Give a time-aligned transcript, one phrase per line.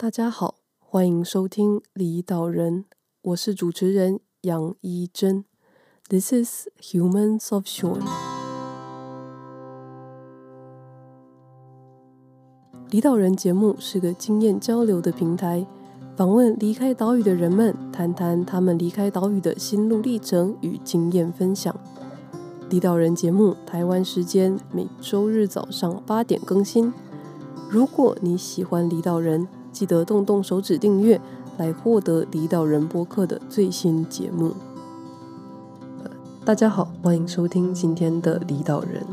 [0.00, 2.86] 大家好，欢迎收听离岛人，
[3.20, 5.44] 我是主持人杨一真。
[6.08, 8.00] This is Humans of Shore。
[12.88, 15.66] 离岛人节目是个经验交流的平台，
[16.16, 21.78] 访问离开岛屿的人们，谈谈他们离开岛屿的心路历程与经验分享。
[22.70, 26.90] 离岛人节目，台湾时间每周日早上八点更新。
[27.68, 31.20] 如果你喜欢离岛人，记得动动手指订阅，
[31.56, 34.52] 来获得离岛人播客的最新节目。
[36.44, 39.04] 大家好，欢迎收听今天的离岛人。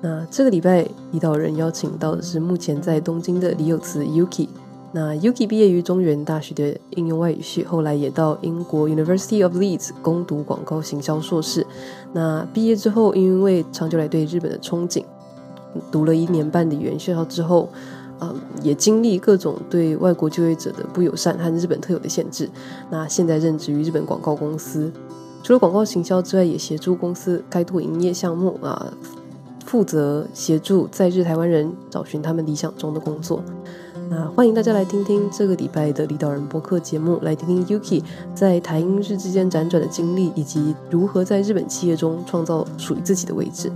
[0.00, 4.48] 那这个礼拜离岛人邀请到的是目前在东京的李有慈 Yuki。
[4.92, 11.66] 那 Yuki 毕业于中原大学的应用外语系，后来也到英国 University of Leeds 攻读广告行销硕士。
[12.12, 15.04] 那毕业之后，因为长久来对日本的憧憬，
[15.90, 17.70] 读了一年半的语言学校之后，
[18.20, 22.48] 嗯，也经历各种对外国就业者的不友善和日本特有的限制。
[22.90, 24.92] 那现在任职于日本广告公司。
[25.42, 28.90] 除了广告行销之外，也协助公司开拓营业项目啊，
[29.66, 33.44] 负责协助在日台湾人找寻他们理想中的工作。
[34.08, 38.02] 那欢迎大家来听听这个礼拜的离岛人播客节目，来听听 Yuki
[38.34, 43.70] 在台英日之间辗转的经历，以及如何在日本企业中创造属于自己的位置。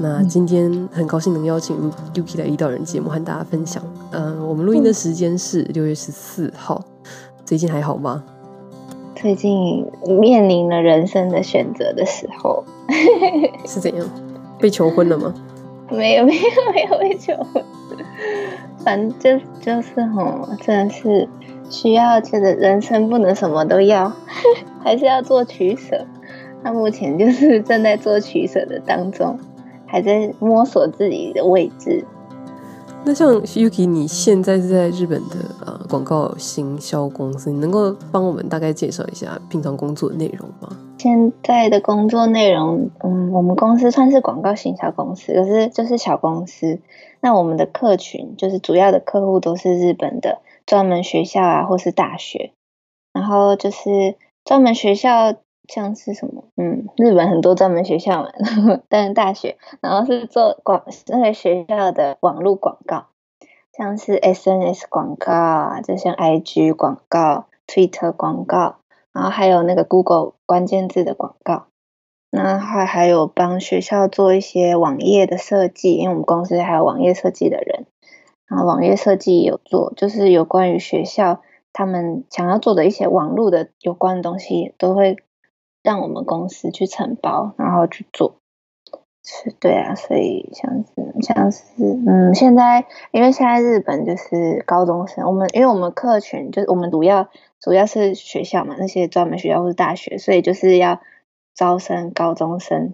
[0.00, 1.76] 那今天很高兴能邀请
[2.14, 3.82] Yuki 来离岛人节目和大家分享。
[4.12, 6.84] 嗯、呃，我们录音的时间是六月十四号，
[7.44, 8.22] 最近还好吗？
[9.16, 9.84] 最近
[10.20, 12.62] 面临了人生的选择的时候，
[13.66, 14.06] 是怎样？
[14.60, 15.34] 被求婚了吗？
[15.90, 16.40] 没有没有
[16.72, 17.64] 没有被求婚，
[18.84, 21.28] 反正就就是吼，真的是
[21.68, 24.12] 需要觉得人生不能什么都要，
[24.84, 26.06] 还是要做取舍。
[26.62, 29.38] 他目前就是正在做取舍的当中，
[29.88, 32.04] 还在摸索自己的位置。
[33.04, 40.68] 那像 Yuki，你现在是在日本的呃广告行销公司，你能够帮我们大概介绍一下平常工作的内容吗？
[40.98, 46.80] 现在的工作内容，嗯，我们公司算是广告行销公司，可是就是小公司。
[47.20, 52.52] 那我们的客群就是主要的客户都是日本的专门学校啊，或是大学。
[53.12, 55.34] 然后就是专门学校。
[55.68, 56.44] 像是什么？
[56.56, 58.30] 嗯，日本很多专门学校嘛，
[58.88, 63.06] 但是大学，然后是做广那个学校的网络广告，
[63.76, 68.76] 像是 SNS 广告啊，就像 IG 广告、Twitter 广告，
[69.12, 71.66] 然后还有那个 Google 关键字的广告，
[72.30, 77.84] 那还还有帮学校做一些网页的设计，因为我们公司还有网页设计的人，
[78.46, 81.42] 然后网页设计有做，就是有关于学校
[81.74, 85.18] 他们想要做的一些网络的有关的东西都会。
[85.88, 88.36] 让我们公司去承包，然后去做，
[89.24, 91.62] 是对啊，所以像是像是
[92.06, 101.00] 嗯，现在因为现在日本就是高中生，我们因为我们客群就是我们主要主要是学校嘛，那些专门学校或是大学，所以就是要
[101.54, 102.92] 招生高中生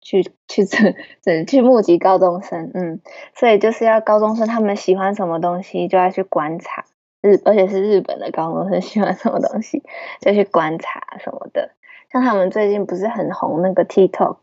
[0.00, 3.00] 去去这这去募集高中生，嗯，
[3.34, 6.84] 所以就是要高中生他们喜欢什么东西，就要去观察
[7.20, 9.82] 日，而且是日本的高中生喜欢什么东西，
[10.20, 11.72] 就去观察什么的。
[12.10, 14.36] 像他们最近不是很红那个 TikTok，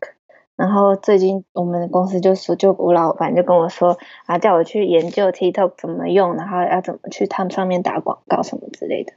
[0.56, 9.12] 然后最近我们的公司就说，就吴老板就跟我说啊，叫我去研究 TikTok 怎么用，然后要怎么去他们上面打广告什么之类的。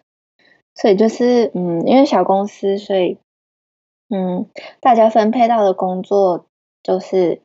[0.75, 3.17] 所以就是嗯，因为小公司，所以
[4.09, 4.47] 嗯，
[4.79, 6.45] 大家分配到的工作
[6.83, 7.41] 就是。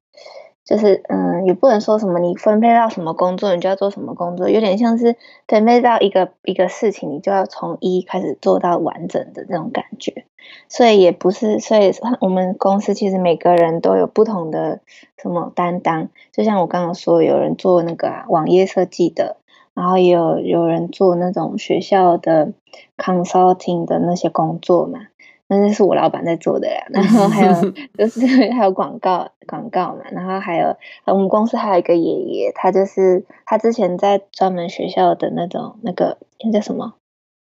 [0.64, 5.16] 就是嗯，也不能说什么你分配到什么工作，你就要做什么工作，有点像是
[5.46, 10.24] 分配到一个一个事情，你就要从一开始做到完整的这种感觉。
[10.68, 14.80] 所以也不是，所以我们公司其实每个人都有不同的
[15.20, 16.08] 什么担当。
[16.32, 19.36] 就像我刚刚说，有人做那个啊，网页设计的，
[19.74, 22.52] 然后也有有人做那种学校的
[22.96, 25.00] consulting 的那些工作嘛。
[25.46, 27.52] 那是我老板在做的呀，然后还有
[27.98, 30.74] 就是 还有广告广告嘛，然后还有
[31.04, 36.94] 我们公司还有一个爷爷，他就是他之前在专门学校的那种那个那叫什么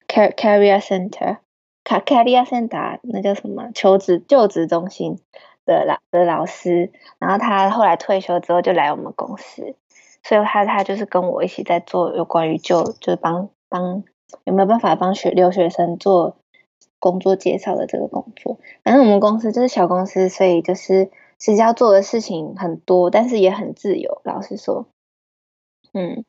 [0.08, 1.38] career center
[1.84, 5.20] career center 那叫什么求职就职中心
[5.66, 9.76] 的老的老师，然后他后来退休之后就来我们公司，
[10.24, 14.04] 所以他他就是跟我一起在做有关于就就是帮帮
[14.46, 16.38] 有没有办法帮学留学生做。
[17.00, 24.22] 工作介绍的这个工作，反正我们公司就是小公司，所以就是其实要做的事情很多，但是也很自由。
[24.26, 24.88] 老实说，
[25.94, 26.26] 嗯，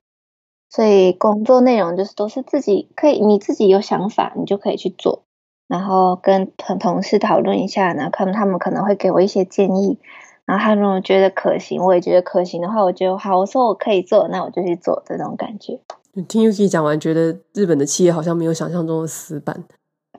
[0.69, 5.25] 所以工作内容就是都是自己可以，你自己有想法，你就可以去做，
[5.67, 9.99] 然后跟同同事讨论一下，然后可能他们可能会给我一些建议，
[10.44, 15.81] 然后他们觉得可行，我也觉得可行的话，我觉得好，我说我可以做，那我就去做这种感觉。
[16.28, 19.64] 听 Yuki 讲完，觉得日本的企业好像没有想象中的死板。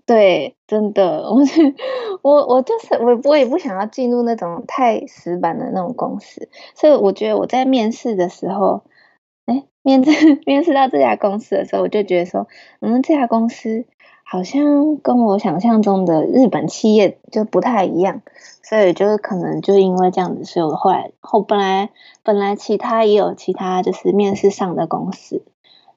[0.06, 1.42] 对，真的，我
[2.22, 8.84] 我我就是我，我也不想要进入那种太死板的那种公司，所以我觉得我在面试的时候，
[9.46, 10.12] 哎，面试
[10.46, 12.48] 面试到这家公司的时候，我就觉得说，
[12.82, 13.86] 嗯，这家公司
[14.24, 18.22] 好像跟我想象中的日本企业就不太一样，
[18.64, 21.90] 所以就是可能就因为这样子，所以我后来后本来
[22.24, 25.44] 本来其他也有其他就是面试上的公司。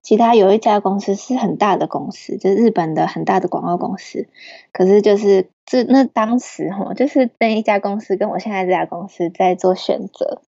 [0.04, 4.28] 其他有一家公司是很大的公司，就是日本的很大的广告公司。
[4.70, 10.42] 可是就是这那当时哈，就是那一家公司跟我现在这家公司在做选择。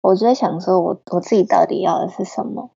[0.00, 2.70] 我就在想说我，我自己到底要的是什么？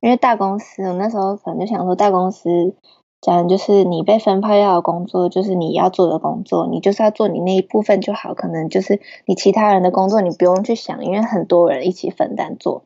[0.00, 2.74] 因为大公司，我那时候可能就想说，大公司
[3.22, 8.34] 讲就是你被分配到的工作，就是你要做的工作，你就是要做你那一部分就好。
[8.34, 12.84] 可能就是你其他人的工作你不用去想，因为很多人一起分担做。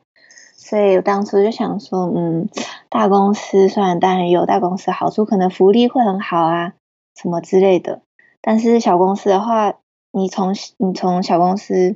[0.69, 2.47] 所以我当初就想说，嗯，
[2.89, 6.73] 大公司虽然当然有大公司好处，可能福利会很好啊，
[7.15, 8.03] 什么之类的。
[8.39, 9.79] 但是小公司的话，
[10.11, 11.95] 你从你从小公司，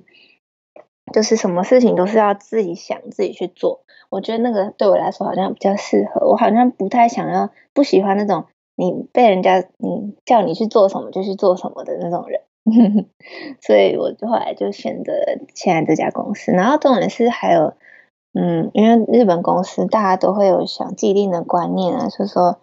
[1.13, 3.81] 就是什么事情都是要自己想自己去做。
[4.09, 6.27] 我觉得那个对我来说好像比较适合。
[6.27, 8.45] 我好像不太想要，不喜欢那种
[8.75, 12.41] 你被人家你叫你去做什么就去做什么的那种人。
[13.61, 15.13] 所以我就后来就选择
[15.53, 16.51] 现在这家公司。
[16.51, 17.75] 然后重点是还有。
[18.33, 22.57] 嗯，因为日本公司大家都会有想既定的观念啊，就是说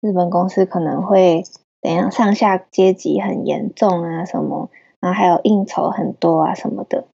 [0.00, 1.44] 日本公司可能会
[1.80, 4.70] 怎样，上下阶级很严重啊，什么，
[5.00, 7.04] 然后还有应酬很多啊什么的，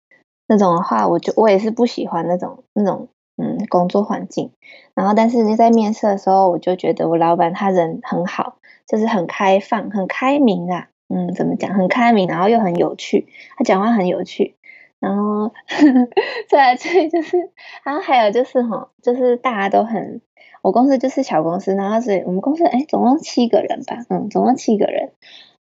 [0.49, 4.51] 那种的话，我就我也是不喜欢那种那种嗯工作环境。
[4.95, 8.55] 然后，但是你在面试的时候，我就觉得我老板他人很好，
[8.87, 13.27] 就是很开放、很开明啊，嗯，怎么讲，很开明，然后又很有趣，
[13.59, 14.55] 他讲话很有趣。
[15.01, 16.09] 然后呵呵
[16.49, 17.51] 再来这就是，
[17.85, 20.21] 然后还有就是哈，就是大家都很，
[20.63, 25.11] 我公司就是小公司，然后是我们公司哎，总共七个人吧，嗯，总共七个人，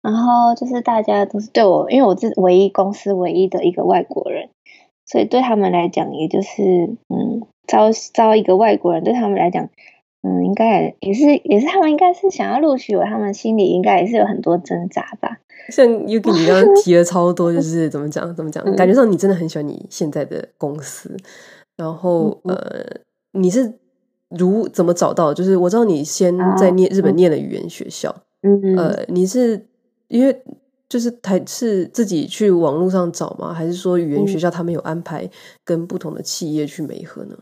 [0.03, 4.49] 然后就是大家都是对我，因为我是唯一公司唯一的一个外国人，
[5.05, 6.63] 所以对他们来讲，也就是
[7.09, 9.69] 嗯，招招一个外国人，对他们来讲。
[10.23, 15.39] 嗯，应该也是，也是他们应该是想要录取我，他们心里应该也是有很多挣扎吧。
[15.71, 21.17] 像 Yuki 你刚刚提了超多，就是怎么讲怎么讲，感觉上你真的很喜欢你现在的公司。
[21.77, 22.85] 然后呃，
[23.33, 23.75] 你是
[24.31, 25.35] 如怎么找到？
[25.35, 29.67] 就是我知道你先在念日本念的语言学校，嗯呃，你是
[30.09, 30.43] 因为
[30.89, 33.53] 就是台是自己去网络上找吗？
[33.53, 35.29] 还是说语言学校他们有安排
[35.65, 37.37] 跟不同的企业去媒合呢？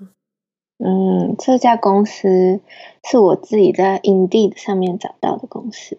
[0.78, 2.60] 嗯，这家公司
[3.08, 5.98] 是我自己在 Indeed 上面找到的公司。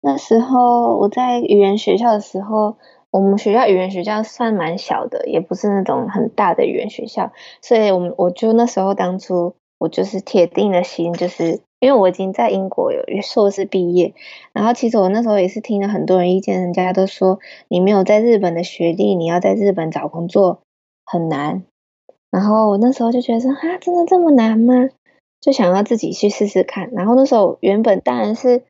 [0.00, 2.76] 那时候我在语言学校的时候，
[3.10, 7.32] 我们学校语言学校算蛮小的，也不是那种很大的语言学校，
[7.62, 14.14] 所以我们我就那时候当初我就是铁定的心，就是因为我已经在英国有硕士毕业，
[14.52, 20.60] 然后其实我那时候也是听了很多人意见，人家都说你没有在日本的学历，你要在日本找工作
[21.04, 21.64] 很难。
[22.30, 24.88] 然后我那时候就觉得说啊，真的这么难吗？
[25.40, 26.90] 就想要自己去试试看。
[26.92, 28.62] 然后那时候原本当然是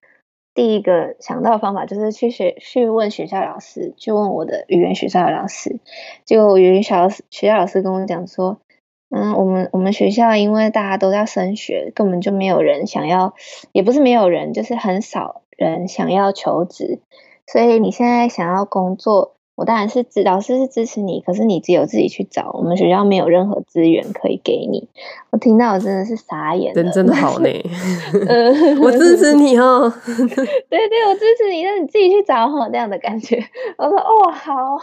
[0.56, 5.78] 第一个想到的方法，就是去学去问学校老师，去问我的语言学校的老师。
[6.24, 8.58] 就语言学校学校老师跟我讲说，
[9.10, 13.34] 嗯，我们我们学校因为大家都在升学，根本就没有人想要，
[13.72, 17.00] 也不是没有人，就是很少人想要求职。
[17.46, 19.35] 所以你现在想要工作。
[19.56, 24.86] 我当然是支老师是支持你，可是你只有自己去找，我们学校没有任何资源可以给你。
[25.30, 27.48] 我听到我真的是傻眼，人真的好呢。
[28.82, 29.90] 我支持你哦，
[30.68, 33.42] 对对，我支持你，那你自己去找哈，这样的感觉。
[33.78, 34.78] 我说哦好，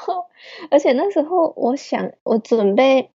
[0.72, 3.12] 而且那时候我想我准备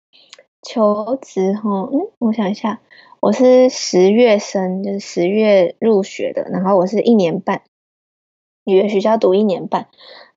[0.62, 2.78] 求职哈，嗯，我想一下，
[3.18, 7.62] 我是十月生，就是十月入学的，然后我是一年半，
[8.64, 9.88] 语言学校读一年半。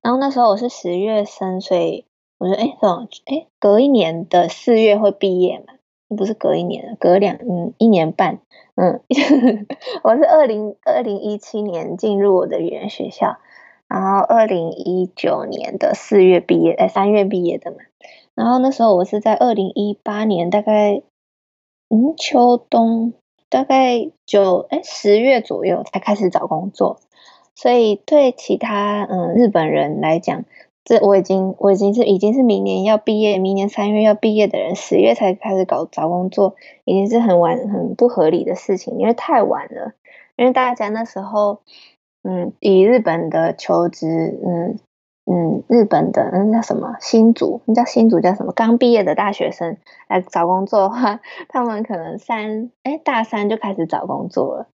[0.02, 2.04] 然后那时候我是十月生，所以
[2.38, 5.74] 我说，哎，这种，哎，隔一年的四月会毕业嘛？
[6.16, 8.40] 不是隔一年，隔两，嗯，一年半，
[8.74, 9.00] 嗯，
[10.02, 13.38] 我是二零二零一七年进入我的语言学校，
[13.88, 17.76] 然后二零一九年的四月毕业，哎，三月毕业的嘛。
[18.34, 21.02] 然后那时候我是在二零一八年大概，
[21.88, 23.12] 嗯，秋冬
[23.48, 27.00] 大概九，哎，十月左右才开始找工作。
[27.54, 30.44] 所以对其他嗯日本人来讲，
[30.84, 39.92] 这我已经我已经是已经是明年要毕业，明年三月要毕业的人，十月才开始搞找工作，已经是很晚很不合理的事情，因为太晚了。
[40.36, 41.60] 因为大家那时候
[42.24, 44.78] 嗯以日本的求职嗯
[45.24, 48.52] 嗯，日本的那叫什么新卒，那叫新卒叫什么？
[48.52, 49.76] 刚毕业的大学生
[50.08, 54.66] 来找工作的话， 他们可能三哎大三就开始找工作了。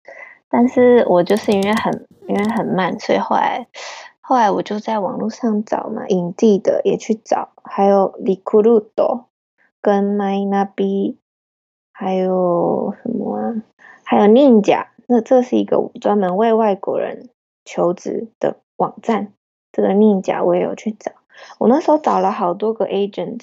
[0.48, 3.66] 但是我就是因为很因为很慢，所以后来
[4.20, 9.24] 后来我就在网络上找嘛影帝的也去找，还有 Recruit
[9.80, 11.16] 跟 Mynavi，
[11.92, 13.54] 还有什么啊？
[14.04, 17.28] 还有 Ninja，那这是一个专门为外国人
[17.64, 19.32] 求职的网站。
[19.72, 21.12] 这个 Ninja 我也有去找，
[21.58, 23.42] 我那时候找了好多个 agent，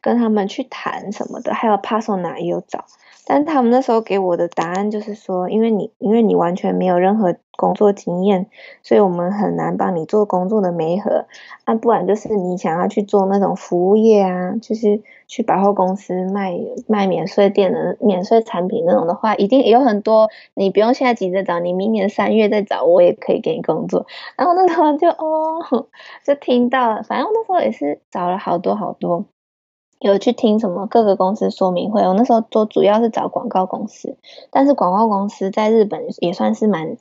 [0.00, 2.84] 跟他们去谈什么的，还有 Persona 也有找。
[3.24, 8.46] 但他们那时候给我的答案就是说，因为你因为你完全没有任何工作经验，
[8.82, 11.26] 所以我们很难帮你做工作的媒合。
[11.66, 20.28] 那不然就是你想要去做那种服务业啊，就是去百货公司卖卖免税店的免税产品那种的话，一定有很多。
[20.54, 24.06] 你不用现在急着找，你明年三月再找，我也可以给你工作。
[24.36, 25.86] 然后那时候就哦，
[26.26, 29.24] 就听到了，反正那时候也是找了好多好多。
[30.02, 34.16] 有去听什么各个公司说明会，我那时候都主要是找广告公司，
[34.50, 36.96] 但是广告公司在日本也算是蛮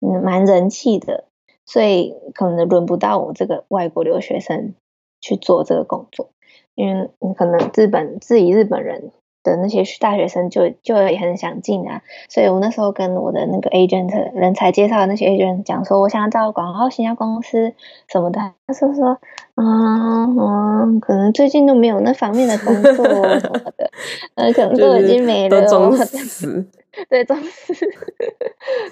[0.00, 1.24] 嗯蛮人气的，
[1.66, 4.74] 所以可能轮不到我这个外国留学生
[5.20, 6.30] 去做这个工作，
[6.74, 9.12] 因为可能日本自己日本人。
[9.50, 17.72] 的那些大学生就就也很想进啊，所以我那时候跟我的那个 agent 人才介绍的那些 agent 讲说，我想要找广告行销公司
[18.08, 19.18] 什么的，他说说，
[19.54, 23.04] 嗯嗯，可能最近都没有那方面的工作
[23.38, 23.90] 什么的，
[24.34, 26.66] 呃，可能都已经没了， 装死，
[27.08, 27.74] 对，装死，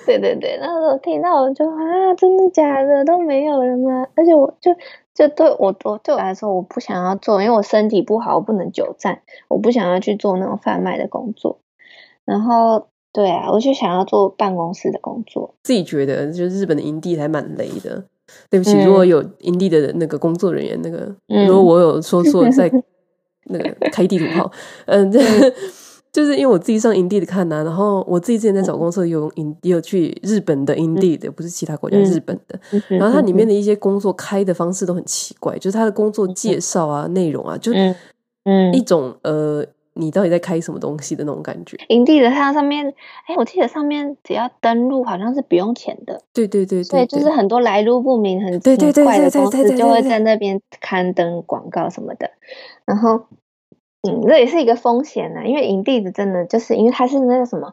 [0.07, 4.07] 对对对，那时候听到我就啊，真的假的都没有了吗？
[4.15, 4.75] 而且我就。
[5.15, 11.61] 就对我，我对我来说，我不想要做，因为我身体不好，我不能久站，我不想要去做那种贩卖的工作。
[12.25, 15.55] 然后，对啊，我就想要做办公室的工作。
[15.63, 18.05] 自己觉得，就是日本的营地还蛮雷的。
[18.51, 22.69] 对不起，嗯、如果有营地的那个工作人员，那个、嗯、如果我有说错，在
[23.47, 24.51] 那个开地图炮，
[24.87, 25.13] 嗯。
[26.15, 29.29] 就是因为我自己上 Indeed 看呐、啊，然后我自己之前在找工作有
[29.63, 32.57] 也有去日本的 Indeed 的，不是其他国家，日本的。
[32.89, 37.73] 然后它里面的一些工作开的方式都很奇怪，就是它的工作介绍啊、内容啊，就
[38.45, 41.77] 嗯一种呃，你到底在开什么东西的那种感觉。
[41.89, 42.87] Indeed 的它上面，
[43.27, 46.23] 哎，我记得上面只要登录好像是不用钱的。
[46.33, 52.31] 对对对对，就是很多来路不明、很奇怪的公司就会在那边刊登广告什么的，
[52.85, 53.27] 然后。
[54.07, 57.73] 嗯，这也是一个风险呢，因为 Indeed 真的就是因为它是那个什么，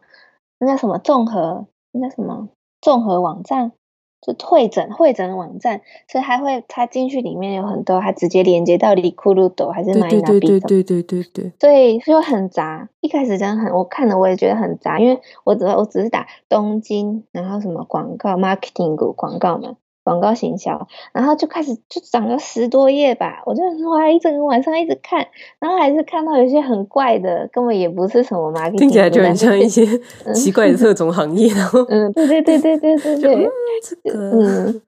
[0.59, 2.47] 那叫什么综合，那叫什么
[2.79, 3.73] 综合网站，
[4.21, 12.87] 就会诊会诊网站，所以还会它进去里面有很多，还直接连接到 Recruit 还是 Mynavi 对对对对对对对，所以就很杂。
[13.01, 19.75] 一开始真的很，我看了我也觉得很杂，因为我只我只是打东京，然后什么广告 marketing 广告嘛。
[20.03, 25.27] 广告行销，然后就开始就长了十多页吧，我就哇一整个晚上一直看，
[25.59, 29.85] 然后还是看到有些很怪的，根本也不是什么 marketing，听起来就很像一些
[30.33, 33.49] 奇怪的特种行业，然后 嗯，对对对对对对对，
[33.83, 34.19] 这个。
[34.19, 34.81] 嗯，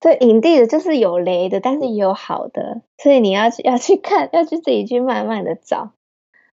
[0.00, 5.90] 对，Indeed 的就是有雷的，但是也有好的，所以你要去要去看，要去自己去慢慢的找。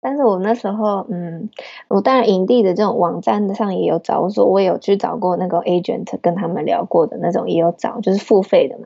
[0.06, 1.48] 但是我那时候，嗯，
[1.88, 8.84] 我当然营地的这种网站上也有找，我说我也有去找过那个 agent，跟他们聊过的那种也有找，就是付费的嘛。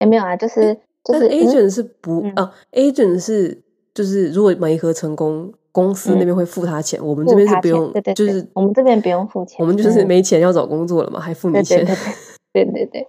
[0.00, 3.62] 也没有啊，就是就是 agent 是不、嗯、啊，agent 是
[3.94, 11.78] 就是如果媒合成功，公司那边会付他钱，嗯、我们这边是不用，对对对就是我们这边不用付钱，我们就是没钱要找工作了嘛，嗯、还付你钱。
[11.78, 12.12] 对对对
[12.52, 13.08] 对对对对，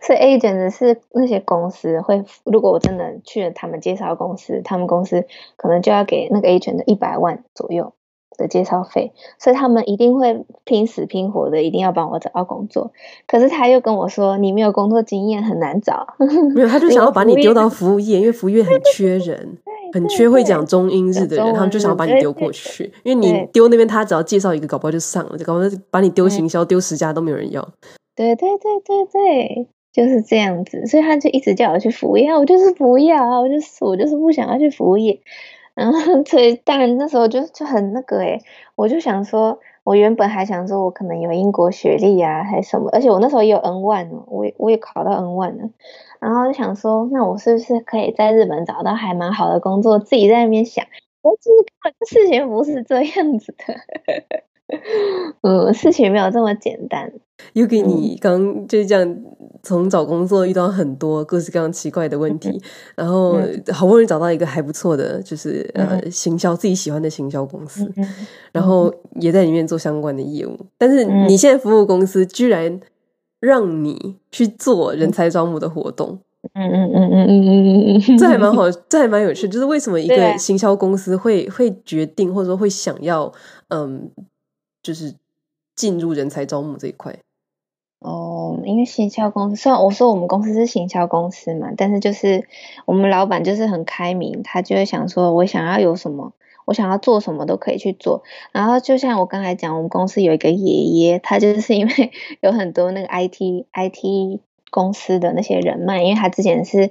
[0.00, 5.24] 所以 agent 是那些公司会，如果我真的去了他们介绍公司，他们公司
[5.56, 7.94] 可能就要给那个 agent 的一百万左右
[8.36, 12.92] 的介绍费，所以他们一定会拼死拼活的，一定要帮我找到工作。
[13.26, 16.14] 可是他又跟我说，你没有工作经验，很难找。
[16.54, 19.56] 没有，他就想要把你丢到服务业，因为服务业很缺人，
[19.94, 27.66] 很缺会讲中英日的人，他们就想要把你丢过去，因为你丢那边，他只要介绍一个，搞不好就上了，就搞不好把你丢行销，丢十家都没有人要。
[28.18, 35.18] 对对对对对，就是这样子，所以他就一直叫我去服务业，我就是不要啊，我就是我就是不想要去服务业，
[35.74, 38.38] 然后所以当然那时候就就很那个诶，
[38.74, 45.70] 我就想说，我原本还想说我可能有英国学历啊，还是什么，而且我那时候也有 N1 呢，我也我也考到 N1 了，
[46.20, 49.98] 然后就想说，那我是不是可以在日本找到还蛮好的工作？
[49.98, 50.84] 自己在那边想，
[51.22, 51.50] 我其实
[51.82, 53.74] 根本事情不是这样子的。
[55.42, 57.12] 嗯，事情没有这么简单。
[57.54, 59.16] Yuki，你刚就是这样，
[59.62, 62.60] 从找工作遇到很多各式各样奇怪的问题，嗯、
[62.96, 63.38] 然后
[63.72, 68.08] 好不容易找到一个还不错的，就是、嗯、呃行销自己喜欢的行销公司，嗯、
[68.52, 70.56] 然后也在里面做相关的业务。
[70.78, 72.80] 但是你现在服务公司居然
[73.40, 76.20] 让你去做人才招募的活动，
[76.54, 79.48] 嗯嗯嗯嗯嗯嗯嗯， 这还蛮好，这还蛮有趣。
[79.48, 83.32] 就是为什么一个行销公司会会决定，或者说会想要，
[83.68, 84.08] 嗯，
[84.82, 85.14] 就是
[85.76, 87.16] 进入人才招募这一块？
[88.00, 92.48] 哦，因为行销公司，虽然我说我们公司是行销公司嘛，但是就是
[92.84, 96.32] 我们老板就是很开明，他就会想说，我想要有什么，
[96.64, 98.24] 我想要做什么都可以去做。
[98.50, 102.12] 然后就像我刚才讲，我们公司有一个爷爷，他就是因为
[102.42, 106.90] 有很多那个 IT IT 公司的那些人脉，因为他之前是。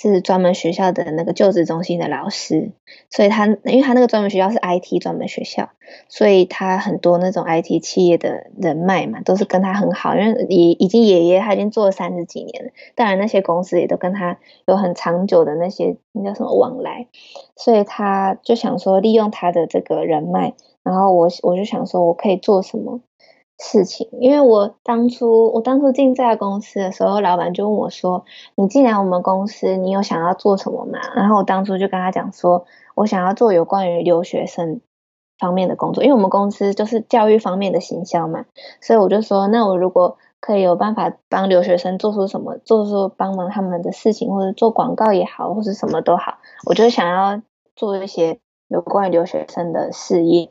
[0.00, 2.70] 是专门学校的那个就职中心的老师，
[3.10, 5.70] 所以他因为他那个专门学校是 IT 专门学校，
[6.08, 10.14] 所以他很多那种 IT 企业的人脉嘛，都是跟他很好。
[10.14, 17.08] 因为已已经爷爷他已经做了三十几年了，当然那些公司也都跟他有很长久的那些那叫什么往来，
[17.56, 23.00] 所以他就想说利用他的这个人脉，然后我我就想说我可以做什么。
[23.58, 28.24] 事情，因为我当初我当初进这家公司的时候，老板就问我说
[28.54, 34.80] ：“你进来我们公司，你有想要做什么吗？”然后我当初就跟他讲说：“我想要做有关于留学生
[35.38, 38.44] 方面的工作，因为我们公司就是教育方面的行销嘛，
[38.80, 47.42] 所以我就说，那我如果可以有办法帮留学生做出什么，做出帮忙他们的事情，或者做广告也好，或者什么都好，我就想要
[47.74, 48.38] 做一些
[48.68, 50.50] 有关于留学生的事业。”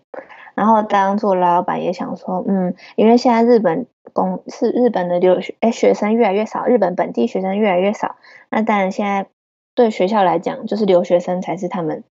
[0.57, 8.15] 然后当做老板也想说，嗯，因为现在日本公是日本的留学，哎，学生越来越少，日本本地学生越来越少。
[8.49, 9.27] 那当然现在
[9.75, 12.03] 对学校来讲，就是留学生才是他们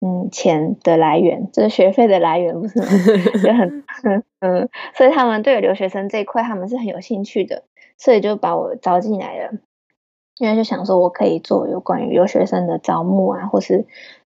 [0.00, 2.86] 嗯钱的来源，就是学费的来源，不是吗？
[3.40, 3.84] 就很
[4.42, 7.62] 嗯，所以他们对留学生这一块他们是很有兴趣的，
[7.96, 9.52] 所以就把我招进来了。
[10.38, 13.86] 因为就想说我可以做有关于留学生的招募啊，或是。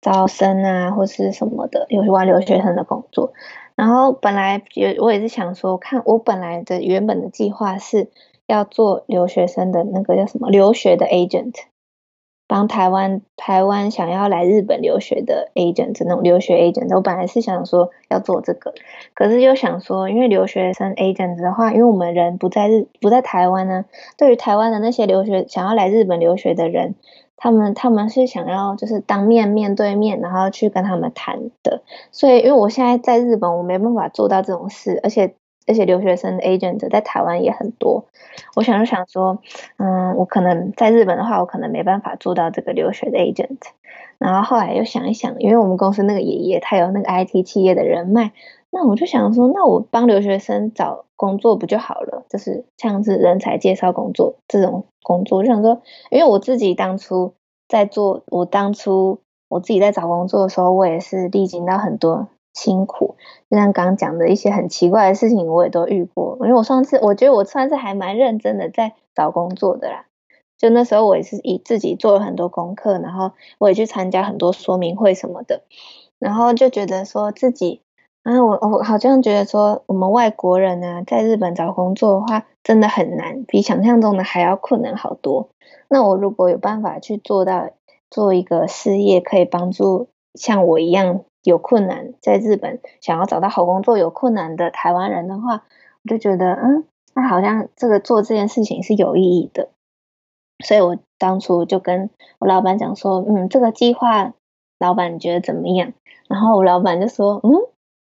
[0.01, 3.33] 招生啊，或是什么的，有关留学生的工作。
[3.77, 8.09] 然后本来也我也是想说，看我本来的原本的计划是
[8.47, 11.55] 要做留学生的那个叫什么留学的 agent，
[12.47, 16.95] 帮台湾台湾想要来日本留学的 agent 那种留学 agent。
[16.95, 18.75] 我本来是想说要做这个，
[19.15, 23.87] 可是又想说，因为留学生 agent 的话，因为我们人不在日不在台湾呢，
[24.19, 26.97] 对于台湾的那些留学想要来日本留学的人。
[27.41, 31.83] 他们他们是想要就是当面面对面，然后去跟他们谈的。
[32.13, 35.35] 所以因为我现在在日本，我没办法做到这种事，而且
[35.67, 38.05] 而且留学生的 agent 在台湾也很多。
[38.55, 39.39] 我想就想说，
[39.79, 43.59] 嗯，我可能在日本的话，我可能没办法做到这个留学的 agent。
[44.19, 48.33] 然后后来又想一想，因为我们公司那个爷爷他有那个 IT 企业的人脉，
[48.73, 52.25] 那我就想说，那我帮留学生找工作不就好了？
[52.31, 57.35] 就是像是人才介绍工作这种工作，就想说，因为我自己当初
[57.69, 63.17] 在做，我当初我自己在找工作的时候，我也是历经到很多辛苦，
[63.51, 66.39] 就像刚刚讲的一些很奇怪的事情，我也都遇过。
[66.43, 70.07] 因为我上次我觉得我算是还蛮认真的在找工作的啦，
[70.57, 75.63] 就那时候我也是以自己做了很多功课，然后我也去参加很多说明会什么的，
[76.21, 77.81] 然后就觉得说自己。
[78.23, 85.49] 啊我我好像觉得说，我们外国人呢，在日本找工作的话，真的很难，比想象中的还要困难好多。
[85.89, 87.71] 那我如果有办法去做到
[88.11, 95.65] 做一个事业，可以帮助像我一样有困难在日本想要找到好工作有困难的台湾人的话，
[96.05, 99.71] 我就觉得，嗯，那好像这个做这件事情是有意义的。
[100.63, 104.35] 所以我当初就跟我老板讲说，嗯，这个计划，
[104.79, 105.95] 老板你觉得怎么样？
[106.29, 107.51] 然后我老板就说，嗯。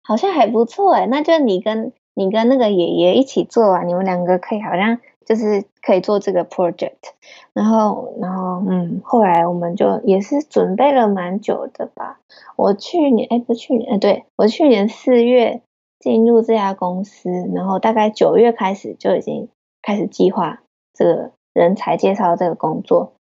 [0.07, 7.11] 好像还不错哎，那就你跟你跟那个爷爷一起做啊，你们两个可以好像就是可以做这个 project，
[7.51, 12.19] 然后然后嗯，后来我们就也是准备了蛮久的吧。
[12.55, 15.61] 我去年哎，不去年哎，对，我去年四月
[15.99, 19.49] 进入这家公司，然后大概九月开始就已经
[19.81, 20.61] 开始计划
[20.93, 23.11] 这个人才介绍这个工作，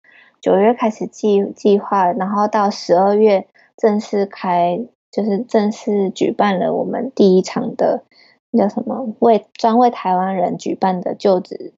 [0.40, 4.86] 九月开始计计划，然后到十二月正式开。
[5.16, 8.04] 就是正式举办了我们第一场的
[8.52, 11.72] 叫什么为专为台湾人举办的就职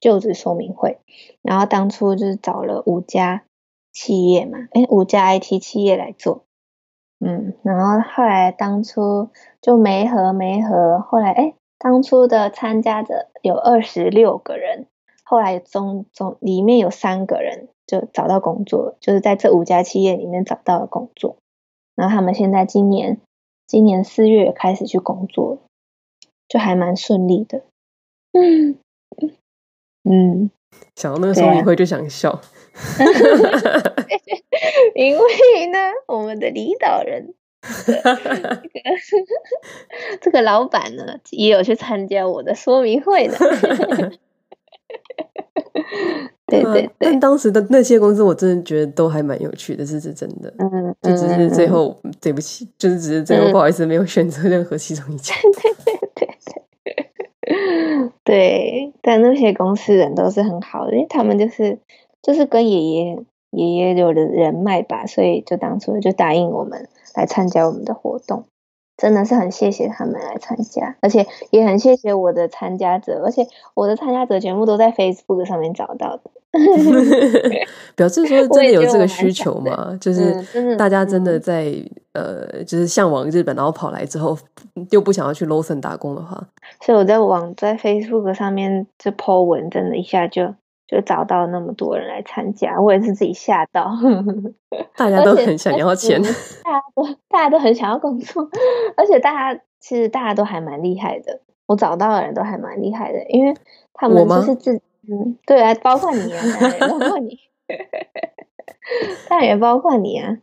[0.00, 0.98] 就职说明会，
[1.42, 3.42] 然后当初就是找了五家
[3.92, 6.44] 企业嘛，诶，五家 IT 企业来做，
[7.18, 14.86] 嗯，然后后来当初就没合没合，后来诶，当初的参加者有二十六个人，
[15.24, 21.38] 后来中中里面有三个人就找到工作，就是在这五家企业里面找到了工作。
[21.96, 23.18] 然后他们现在今年
[23.66, 25.58] 今年四月开始去工作，
[26.46, 27.62] 就还蛮顺利的。
[28.32, 28.78] 嗯
[30.04, 30.50] 嗯，
[30.94, 32.40] 想到那个说明会就想笑， 啊、
[34.94, 38.18] 因为呢，我们的领导人，这个
[40.20, 43.36] 这个老板呢，也有去参加我的说明会的。
[46.46, 46.90] 对对对。
[46.98, 50.52] 但当时的那些公司，我真的觉得都还蛮有趣的，这是真的。
[50.58, 55.34] 嗯，就只是最后对不起，就是只是最后不好意思，没有选择任何其中一家。
[55.42, 56.28] 对对对
[56.84, 57.10] 对。
[58.24, 61.78] 对，但那些公司人都是很好的，因为他们就是
[62.20, 63.18] 就是跟爷爷
[63.50, 68.44] 爷爷有的人脉吧，所以就当初就答应我们来参加我们的活动。
[68.96, 76.30] 真的是很谢谢他们来参加，而且也很谢谢我的参加者，而且我的参加者全部都在 Facebook 上面找到的，
[77.94, 79.96] 表示说真的有这个需求吗？
[80.00, 81.64] 就是大家真的在、
[82.12, 84.36] 嗯、呃，就是向往日本，然后跑来之后
[84.90, 86.48] 又不想要去 Lawson 打工的话，
[86.80, 90.54] 所以我在网在 Facebook 上面就 po 文，真的一下就。
[90.86, 93.90] 就找到那么多人来参加，我也是自己吓到。
[94.96, 96.22] 大家都很想要钱，
[96.62, 98.48] 大家都大家都很想要工作，
[98.96, 101.40] 而且大家其实大家都还蛮厉害的。
[101.66, 103.54] 我找到的人都还蛮厉害的，因为
[103.92, 106.42] 他们就是自嗯，对啊，包括你啊，
[106.88, 107.38] 包括你，
[109.28, 110.38] 当然也包括你啊。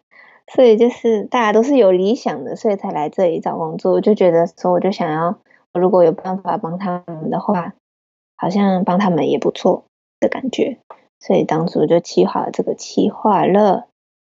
[0.47, 3.93] 所以就是大家都是有理想的，所以才来这里找工作。
[3.93, 5.37] 我就觉得说，我就想要，
[5.73, 7.73] 如果有办法帮他们的话，
[8.35, 9.85] 好像帮他们也不错。
[10.23, 10.77] 的感觉，
[11.19, 13.87] 所以当初就企划了这个企划了，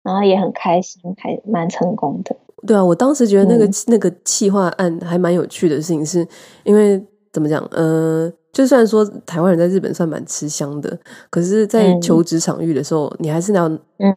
[0.04, 2.36] 然后也很开心，还蛮成功的。
[2.66, 6.28] 对啊，我当时觉得那个、嗯、那个企划案还蛮有趣的事情是，是
[6.64, 7.00] 因为
[7.32, 7.64] 怎么讲？
[7.72, 10.98] 呃，就算说台湾人在日本算蛮吃香的，
[11.30, 14.16] 可是，在求职场域的时候，嗯、你还是要嗯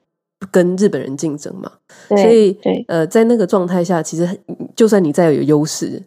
[0.51, 1.71] 跟日本人竞争嘛。
[2.09, 4.27] 嗯、所以对呃，在那个状态下，其实
[4.75, 6.03] 就算你再有优势。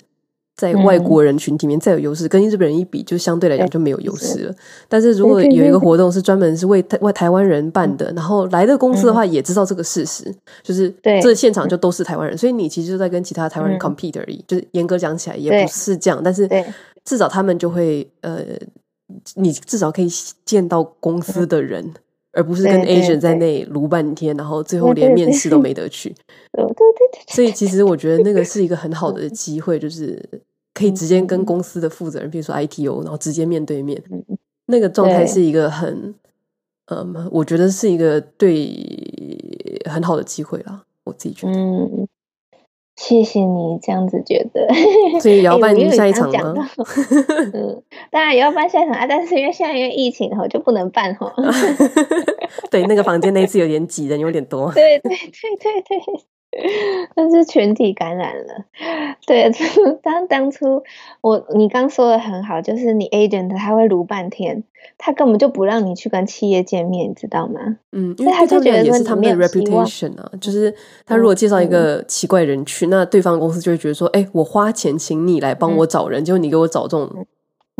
[0.61, 4.55] 在外国人群体里面再有优势，跟日本人一比，就相对来讲就没有优势了。
[4.87, 10.93] 但是如果有一个活动是专门是为台外台湾人办的，然后来的公司的话也知道这个事实，就是
[11.23, 14.45] 这现场就都是台湾人，所以你其实就在跟其他台湾人 compete 而已。
[14.47, 16.47] 就是严格讲起来也不是这样，但是
[17.03, 18.45] 至少他们就会呃，
[19.33, 20.07] 你至少可以
[20.45, 21.91] 见到公司的人，
[22.33, 26.09] 而不是跟 agent 在那里卢半天，然后最后连面试都没得去。
[26.53, 27.21] 对对对。
[27.33, 30.21] 所以其实我觉得那个是一个很好的机会，就是。
[30.73, 34.01] 可以直接跟公司的负责人，比如说 ITO，然后直接面对面，
[34.67, 36.15] 那个状态是一个很，
[36.85, 38.69] 嗯，我觉得是一个对
[39.89, 40.83] 很好的机会啦。
[41.03, 42.07] 我自己觉得，嗯，
[42.95, 44.67] 谢谢你这样子觉得。
[45.19, 46.69] 所以也要办下一场吗？
[47.53, 51.33] 嗯，当然也要办下一场啊，但是因为现在因为疫情哈，就不能办哈。
[52.69, 54.71] 对，那个房间那次有点挤，人有点多。
[54.71, 56.25] 对对对对对。
[57.15, 58.65] 但是全体感染了，
[59.25, 59.49] 对，
[60.03, 60.83] 当当初
[61.21, 64.63] 我你刚说的很好，就是你 agent 他会撸半天，
[64.97, 67.77] 他根本就不让你去跟企业见面，你知道吗？
[67.93, 70.73] 嗯，因为他就觉得也是他们的 reputation 啊，就是
[71.05, 77.25] 他如果介绍一个奇怪人去，嗯、那对方公司就会觉得说，哎、欸，我花钱请你来帮我找人，结果、嗯、你给我找这种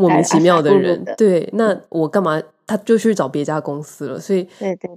[0.02, 1.16] 莫名其妙的人，的。
[1.16, 2.42] 对，那我干嘛？
[2.68, 4.48] 他就去找别家公司了，所以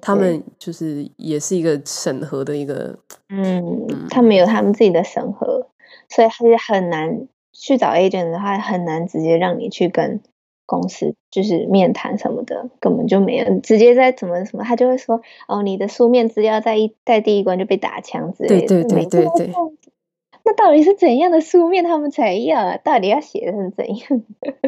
[0.01, 2.97] 他们就是也是一个审核的一个，
[3.29, 4.07] 嗯，嗯。
[4.09, 5.67] 他们有他们自己的审核，
[6.09, 10.21] 所以还是很难去找 agent 的话，很难直接让你去跟
[10.67, 19.55] 公司就是面谈什么的，根本就没有直接在怎么什么，他就会说哦，你的书面资料在一在第一关就被打枪之类的，对对对对对，
[20.45, 22.77] 那到底是怎样的书面他们才要啊？
[22.77, 24.23] 到底要写成怎样？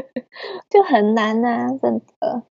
[0.70, 2.42] 就很难啊，真的。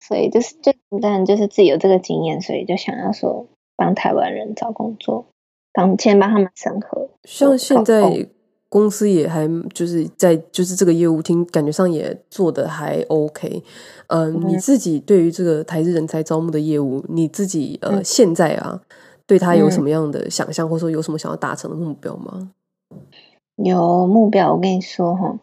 [0.00, 3.46] 所以就是就当然就是自己有这个经验，所以就想要说
[3.76, 5.26] 帮台湾人找工作，
[5.72, 7.08] 帮先帮他们审核。
[7.24, 8.28] 像现在
[8.68, 13.62] 公司也还就是在就是这个业务厅感觉上也做的还 OK。
[14.08, 18.80] 嗯，嗯你自己对于这个台日人才招募的业务，你自己呃、嗯、现在啊
[19.26, 22.52] 对他有什么样的想象，嗯、或者说有什么想要达成的目标吗？
[23.56, 25.38] 有目标，我跟你说哈，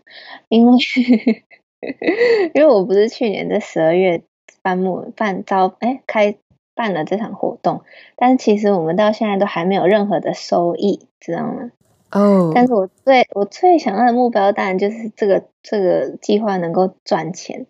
[0.50, 0.78] 因为
[2.54, 4.24] 因为我不是去年的十二月。
[4.62, 6.38] 办募办招哎开
[6.74, 7.82] 办了这场活动，
[8.16, 11.72] 但其实我们到现在都还没有任何的收益，知道吗？
[12.12, 12.50] 哦。
[12.56, 17.66] 但是我最我最想要的目标，当然就是这个这个计划能够赚钱。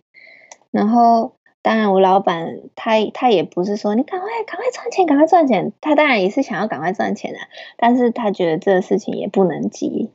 [0.69, 7.39] 然后，当然我老板他他也不是说你赶快赶快赚钱赶快赚钱，他当然也是想要赶快赚钱的，
[7.77, 10.11] 但是他觉得这个事情也不能急。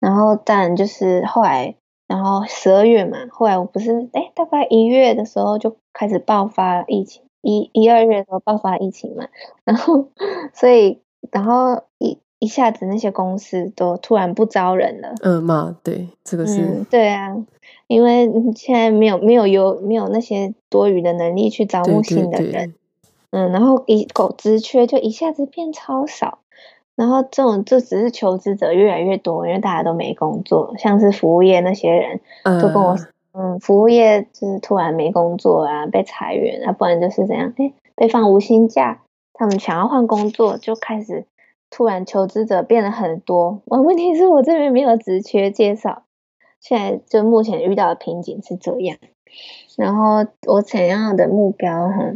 [0.00, 1.74] 然后，当然就是后来。
[2.08, 9.26] 然后十二月嘛，后来我不是哎，大概一月的时候就开始爆发疫情，一一二月的时候爆发疫情嘛，
[9.64, 10.06] 然后
[10.54, 11.00] 所以
[11.32, 15.14] 然后一一下子那些公司都突然不招人了。
[15.20, 17.34] 嗯嘛，对，这个是、嗯、对啊，
[17.86, 22.72] 因为现在没有没有有没有那些多余的能力去招募新的人，对对对
[23.30, 26.38] 嗯，然后一狗职缺就一下子变超少。
[26.94, 39.02] 然后这种这只是求职者越来越多，因为大家都没工作，像是服务业那些人都跟我说，嗯，服务业就是突然没工作啊，被裁员啊，不然就是怎样，哎，被放无薪假，
[39.34, 41.26] 他们想要换工作，就开始
[41.68, 43.60] 突然求职者变得很多。
[43.66, 46.04] 我问题是我这边没有职缺介绍，
[46.60, 48.98] 现在就目前遇到的瓶颈是这样。
[49.76, 52.14] 然后我想要的目标，哈，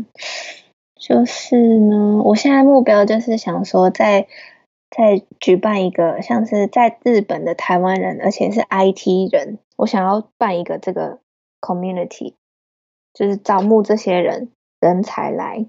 [0.95, 4.23] 就是呢，我现在目标就是想说在，
[4.91, 11.21] 在在举办一个像是在日本的台湾人，而且是 IT 人，我想要办一个这个
[11.61, 12.35] community，
[13.15, 14.51] 就是招募这些人
[14.81, 15.67] 人才来，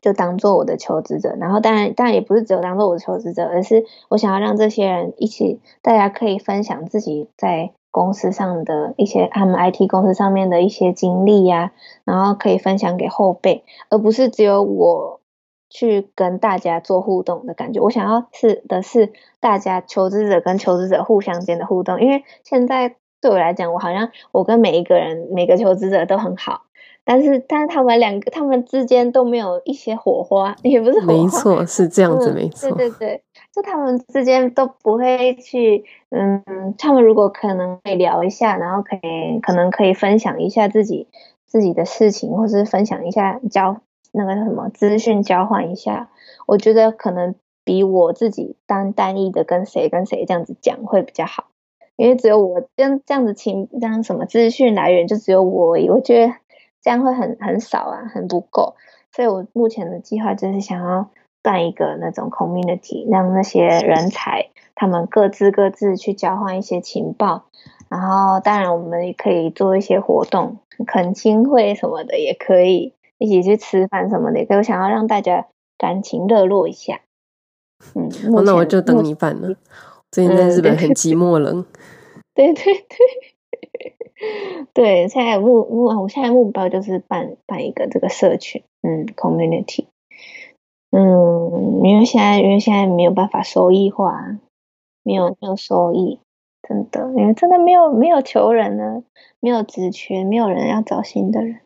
[0.00, 1.36] 就当做我的求职者。
[1.40, 7.72] 然后当然当然也不是只有当做我的求职者，而是我想要让这些人一起，大家可以分享自己在。
[7.92, 11.72] 公司上的一些，他们 IT 公司上面的一些经历呀，
[12.04, 15.22] 然后可以分享给后辈，而不是只有我
[15.70, 17.80] 去跟大家做互动的感觉。
[17.80, 26.65] 我想要是的是大家求职者跟求职者互相间的互动，因为现在对我来讲，我好像我跟每一个人每个求职者都很好。
[27.08, 33.22] 但是，但是他们两个，他们之间都没有一些火花，也不是火花，没错，是这样子，嗯、没错，对对对，
[33.54, 36.42] 就他们之间都不会去，嗯，
[36.76, 41.06] 他们如果可能可以聊一下，然后可以可能可以分享一下自己
[41.46, 43.76] 自己的事情，或是分享一下交
[44.10, 46.10] 那个什么资讯交换一下，
[46.48, 51.44] 我觉得可能比我自己单单一的跟谁跟谁这样子讲会比较好，
[51.94, 56.34] 因为只有我这样这样子情这样什么资讯来源就只有我而已，我觉得。
[56.86, 58.76] 这样会很很少啊，很不够，
[59.10, 61.10] 所以我目前的计划就是想要
[61.42, 67.46] 办一个那种 community，让那些人才他们各自各自去交换一些情报，
[67.88, 77.00] 然后当然我们也可以做一些活动，恳亲会什么的也可以，一起去吃饭什么的，所以，我想要让大家感情热络一下。
[77.96, 79.56] 嗯，哦，那我就等你办了。
[80.12, 81.50] 最近在日本很寂寞了。
[81.50, 81.66] 嗯、
[82.32, 83.35] 对对对。
[84.72, 89.86] 对，现在目目，我现在目标就是办办一个这个社群，嗯，community，
[90.90, 94.38] 嗯，因为现在因为现在没有办法收益化，
[95.02, 96.20] 没有没有收益，
[96.62, 99.02] 真的，因为真的没有没有求人呢，
[99.40, 101.60] 没有职缺，没有人要找新的人，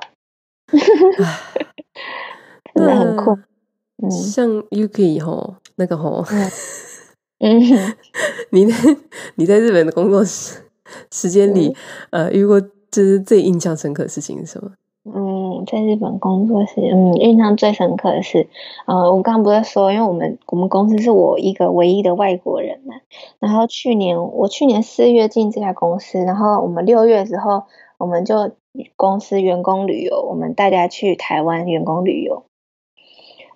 [2.74, 3.38] 真的很酷。
[4.02, 6.24] 嗯，像 Yuki 吼，那个吼，
[7.38, 7.60] 嗯，
[8.50, 8.74] 你在
[9.36, 10.69] 你在日本的工作室。
[11.10, 11.74] 时间里，
[12.10, 14.70] 嗯、呃，如果就是最印象深刻的事情是什么？
[15.02, 18.48] 嗯，在日本工作是，嗯，印象最深刻的是，
[18.86, 22.94] 呃，我刚刚不是说，因为我们我们公司是我一个唯一的外国人嘛，
[23.38, 27.62] 然后去年我去年四月进这家公司，然后我们六月之后，
[27.96, 28.52] 我们就
[28.96, 32.44] 公司员工旅游，我们大家去台湾员工旅游。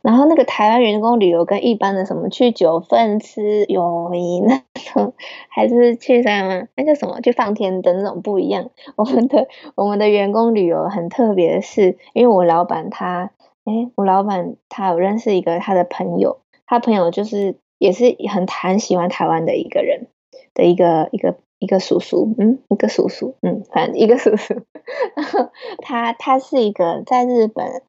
[0.04, 4.60] 然后那个台湾员工旅游跟一般的什么去九份吃有名那
[4.92, 5.14] 种，
[5.48, 8.68] 还是去什么那叫什么去放天灯那种不一样。
[8.96, 13.30] 我们的 我们的员工旅游很特别的是，因为我老板他，
[13.64, 16.36] 诶我老板他有认识一个他的朋友，
[16.66, 20.08] 他朋友就是也是很很喜欢台湾的一个人
[20.52, 24.52] 的一个一个一个叔叔，嗯，一个叔叔，嗯，反正一个叔叔。
[25.16, 27.80] 然 后他他是一个在日本。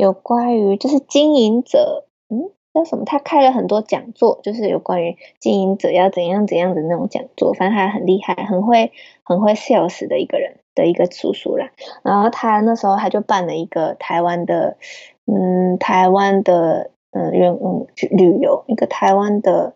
[0.00, 3.04] 有关于就是经营者，嗯，叫什么？
[3.04, 7.52] 他开了很多讲座，就是有关于经营者要怎样怎样的那种讲座。
[7.52, 11.70] 反正他很厉害，很会很会 sales 的一个人的一个叔叔啦。
[12.02, 14.78] 然后他那时候他就办了一个台湾的，
[15.26, 19.74] 嗯，台湾的，嗯，员嗯旅游，一个台湾的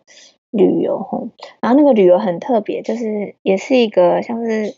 [0.49, 1.27] 旅游吼。
[1.61, 4.73] 然后那个旅游很特别，就是也是一个像是，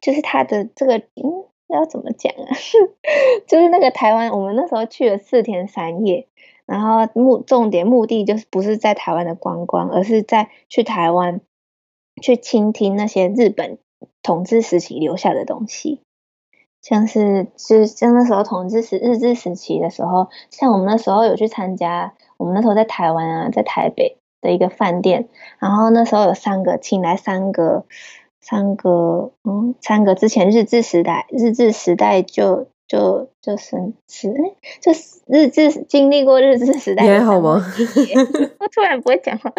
[0.00, 1.44] 就是他的这个嗯。
[1.68, 2.54] 要怎么讲啊？
[3.48, 6.26] 就是那个台湾，我们那时候去了四天三夜，
[6.66, 11.40] 然后目重点目的就是不是在台湾的观光，而是在去台湾
[12.20, 13.78] 去倾听那些日本
[14.22, 16.00] 统治时期留下的东西，
[16.82, 27.84] 像是就是像那时候统治时日治时期的时候，像我们那时候有去参加，我们那时候在台湾啊，在台北的一个饭店，然后那时候有三个，请来三个。
[28.44, 34.28] 三个，嗯，三个之前日治时代，日治时代就就就是是，
[34.82, 37.64] 就是日治经历过日治时代，你还好吗？
[38.60, 39.50] 我突然不会讲话，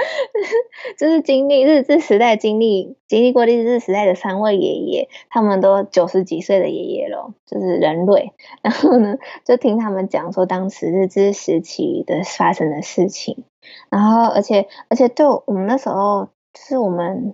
[0.99, 8.33] 就是经历日治时代，经历经历过日治时代的三位爷爷，他们都九十几岁的爷爷了，就是人类。
[8.61, 13.43] 然后呢，就听他们讲说当时日治时期的发生的事情，
[13.89, 17.33] 然后而且而且对我们那时候，就是我们。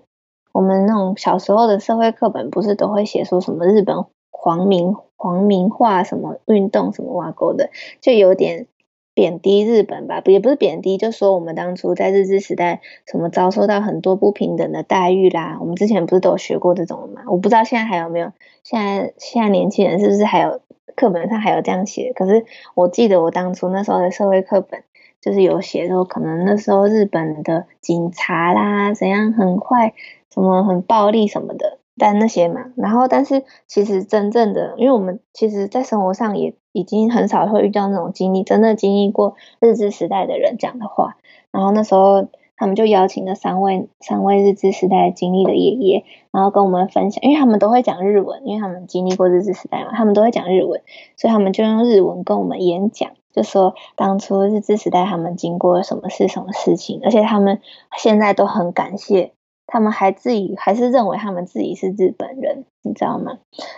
[0.52, 8.68] 我们那种小时候的社会课本不是都会写说什么日本皇民皇民化什么运动什么挖沟的，就有点
[9.14, 15.58] 贬低日本吧，也不是贬低，就说我们当初在日治时代什么遭受到很多不平等的待遇啦。
[15.60, 17.24] 我们之前不是都有学过这种吗？
[17.28, 18.32] 我不知道现在还有没有，
[18.64, 20.62] 现在现在年轻人是不是还有
[20.96, 22.14] 课本上还有这样写？
[22.16, 24.84] 可是我记得我当初那时候的社会课本
[25.20, 29.94] 就是有写说，可能那时候日本的警察啦怎样很坏，
[30.34, 31.80] 什么很暴力什么的。
[31.98, 41.18] 但那些嘛，然后但是其实真正的，因为我们其实，在生活上也已经很少会遇到那种经历，真的经历过日治时代的人讲的话。
[41.52, 50.82] 然后那时候他们就邀请了三位三位日治时代经历的爷爷，然后跟我们分享，因为他们都会讲日文，因为他们经历过日治时代嘛，他们都会讲日文，
[51.18, 57.60] 所以他们就用日文跟我们演讲，就说当初日治时代他们经过什么事什么事情，而且他们
[57.98, 59.34] 现在都很感谢。
[59.74, 63.38] 他们还自己还是认为他们自己是日本人，你知道吗？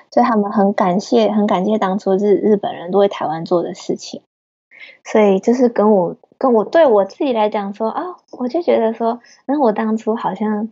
[0.09, 4.23] 所以他们很感谢，很感谢当初日日本人为台湾做的事情。
[5.05, 10.69] 所以就是跟我跟我对我自己来讲说啊、我就觉得说，那我当初好像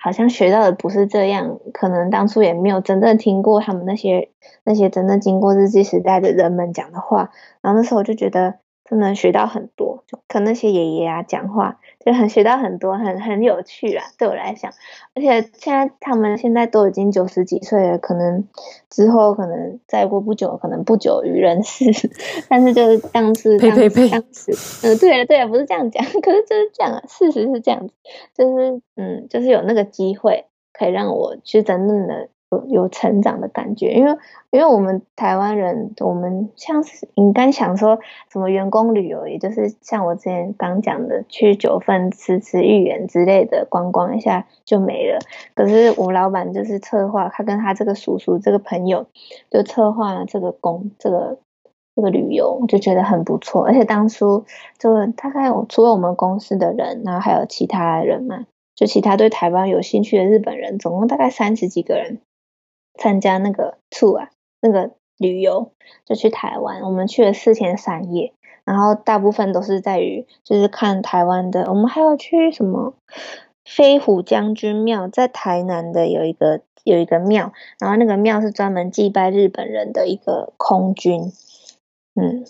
[0.00, 4.30] 好像学到的不是这样，可能当初也没有真正听过他们那些
[4.64, 7.30] 那些真正经过日记时代的人们讲的话。
[7.60, 11.78] 然后那时候我就觉得真的学到很多，就跟那些爷爷啊讲话。
[12.04, 14.72] 就很学到很多，很很有趣啊，对我来讲。
[15.14, 18.48] 而且现在他们现在都已经九十几岁了，可能
[18.88, 21.84] 之后可能再过不久，可能不久于人世。
[22.48, 24.52] 但是就是当时，呸呸呸，当时，
[24.86, 27.94] 嗯，对了对了，不是这样讲， 可是就是这样啊，事实是这样子，
[28.34, 32.28] 就是嗯，就是有那个机会可以让我去真正的。
[32.50, 34.16] 有有成长的感觉，因为
[34.50, 38.00] 因为我们台湾人，我们像是你刚想说
[38.32, 45.20] 什么员工旅游，也就是像我之前刚讲的，去九份吃吃芋圆之类的，观光一下就没了。
[45.54, 49.06] 可是我老板就是策划，他跟他这个叔叔这个朋友
[49.48, 51.38] 就策划了这个工这个
[51.94, 53.64] 这个旅游，就觉得很不错。
[53.64, 54.44] 而且当初
[54.76, 62.18] 就大概我除了我们公司的人，然后还有其他人嘛，就其他对台湾有兴趣的日本人，总共大概三十几个人。
[62.94, 65.72] 参加那个 tour 啊，那个旅游
[66.04, 68.32] 就去台湾，我们去了四天三夜，
[68.64, 72.94] 然后大部分都是在于就是看台湾的，我们还要去什么
[73.64, 81.32] 飞虎将军庙，在台南的有一个有一个庙，然后那个庙是专门祭拜日本人的一个空军，
[82.14, 82.44] 嗯，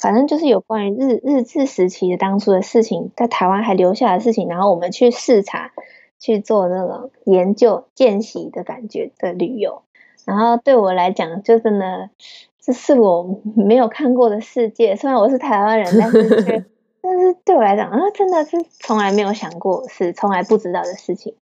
[0.00, 5.72] 反正就是有关于日日治时期的当初的事情，在台湾还留下的事情，然后我们去视察。
[6.24, 9.82] 去做那种研究、见习的感觉的旅游，
[10.24, 12.08] 然后对我来讲，就真的
[12.58, 14.96] 这是我没有看过的世界。
[14.96, 16.64] 虽然我是台湾人，但是却，
[17.02, 21.34] 但是对我来讲，啊，真的是从来没有想过，是从来不知道的事情。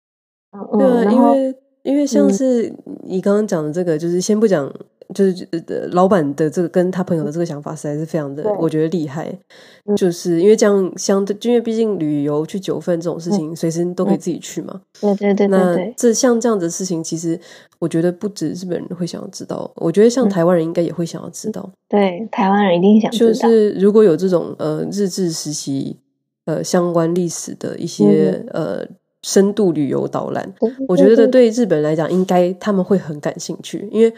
[0.53, 4.73] 嗯，对啊，因为因为像是你刚刚讲的这个，就是先不讲。
[5.15, 5.49] 就是
[5.93, 9.33] 老板的这个跟他朋友的这个想法实在是非常的，我觉得厉害。
[9.97, 14.81] 就是因为这样相对，因为毕竟旅游去九份这种事情，随时都可以自己去嘛。
[15.01, 15.49] 对对对对。
[15.49, 17.39] 那这像这样子的事情，其实
[17.79, 21.69] 我觉得不止日本人会想要知道，我觉得像台湾人应该也会想要知道。
[21.89, 23.33] 对，台湾人一定想知道。
[23.33, 25.97] 就是如果有这种呃日治时期
[26.45, 28.87] 呃相关历史的一些呃。
[29.23, 30.51] 深度旅游导览，
[30.89, 34.11] 我觉得对日本人来讲，应该他们会很感兴趣，因为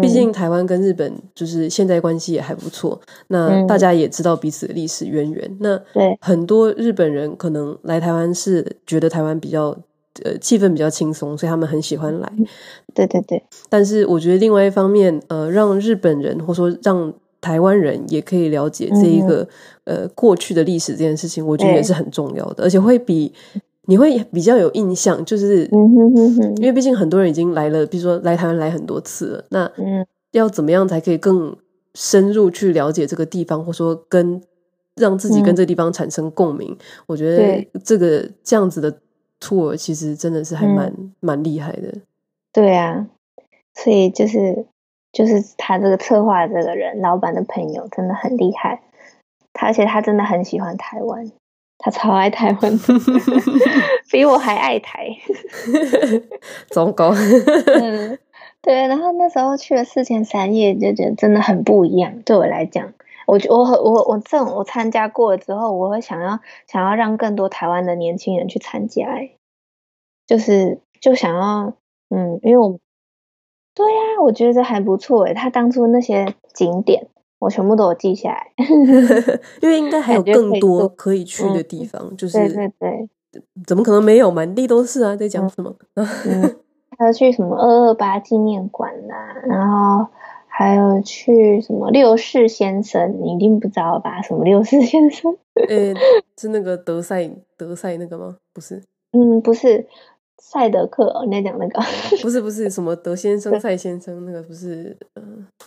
[0.00, 5.56] 毕竟台湾跟日本就是现在关系也还不错，那大家也知道彼此的历史渊源。
[5.58, 5.80] 那
[6.20, 9.76] 很多日本人可能来台湾是觉得台湾比较
[10.22, 12.32] 呃气氛比较轻松，所以他们很喜欢来。
[12.94, 13.42] 对对对。
[13.68, 19.48] 但是我觉得另外一方面，呃，让日本人或者说让台湾人也可以了解这一个
[19.82, 23.32] 呃过去的历史这件事情，我觉得也是很重要的，而且会比。
[23.86, 25.66] 你会比较有印象，就是，
[26.56, 29.70] 因为毕竟很多人已经来了，比如说来台湾来很多次了，那
[30.32, 31.56] 要怎么样才可以更
[31.94, 34.42] 深入去了解这个地方，或者说跟
[34.96, 36.76] 让自己跟这个地方产生共鸣？
[37.06, 38.98] 我觉得这个这样子的
[39.40, 41.92] tour 其实真的是还蛮蛮厉害的。
[42.52, 43.06] 对啊，
[43.74, 44.64] 所以就是
[45.12, 48.80] 就是他这个策划的这个人，老板的朋友真的很厉害，
[49.52, 51.30] 他而且他真的很喜欢台湾。
[51.78, 52.78] 他超爱台湾，
[54.10, 55.08] 比我还爱台。
[56.70, 57.06] 中国。
[57.06, 58.18] 嗯，
[58.62, 58.86] 对。
[58.86, 62.22] 然后那时候去了四天三夜，就觉得真的很不一样。
[62.22, 62.92] 对我来讲，
[63.26, 69.06] 我我我我这种我参加过了之后，我会想要想要让更多台湾的年轻人去参加。
[69.06, 69.32] 哎，
[70.26, 71.74] 就是就想要，
[72.08, 72.78] 嗯，因为我，
[73.74, 75.26] 对呀、啊，我觉得还不错。
[75.26, 77.08] 哎，他当初那些景点。
[77.38, 78.52] 我全部都有记下来，
[79.60, 83.08] 因为应该还有更多可以去的地方，嗯、就是对对对，
[83.66, 84.30] 怎么可能没有？
[84.30, 85.14] 满地都是啊！
[85.16, 85.74] 在讲什么？
[85.94, 86.56] 嗯，
[86.96, 90.06] 还有去什么二二八纪念馆啊，然后
[90.46, 94.22] 还有去什么六世先生，你一定不知道吧？
[94.22, 95.36] 什么六世先生？
[95.68, 95.92] 呃，
[96.38, 98.36] 是那个德赛德赛那个吗？
[98.52, 98.82] 不是，
[99.12, 99.86] 嗯，不是
[100.38, 101.80] 赛德克哦，你在讲那个？
[102.22, 104.96] 不是不是，什么德先生、 赛先生那个不是？
[105.14, 105.66] 嗯、呃，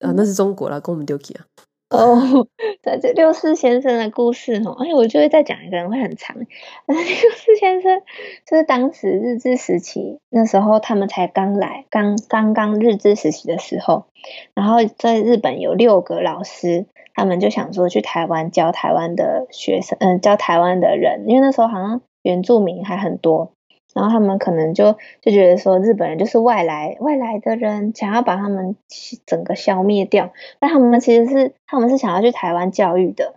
[0.00, 1.46] 啊，那是中国啦，跟我们丢弃啊。
[1.88, 2.46] 哦，
[2.82, 6.36] 在这六四先生的故事哦，哎，我就会再讲一个人会很长。
[6.86, 8.02] 六四先生
[8.44, 14.06] 就是当时日治时期，那时候他们才刚来，刚刚刚日治时期的时候，
[14.54, 23.52] 然后在日本有六个老师，他们就想说去台湾教台湾的学生，嗯，教台湾的人，因为那时候好像原住民还很多。
[23.96, 24.92] 然后他们可能就
[25.22, 28.76] 就觉得说日本人就是外来外来的人，想要把他们
[29.24, 30.34] 整个消灭掉。
[30.60, 33.36] 但他们其实是他们是想要去台湾教育的，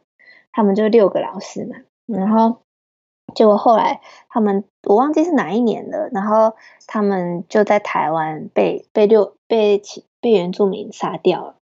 [0.51, 1.77] 他们就六个老师嘛。
[2.05, 2.57] 然后
[3.33, 6.57] 结果后来他们我忘记是哪一年了，然后
[6.87, 9.81] 他们就在台湾被被六被
[10.19, 11.55] 被原住民杀掉了。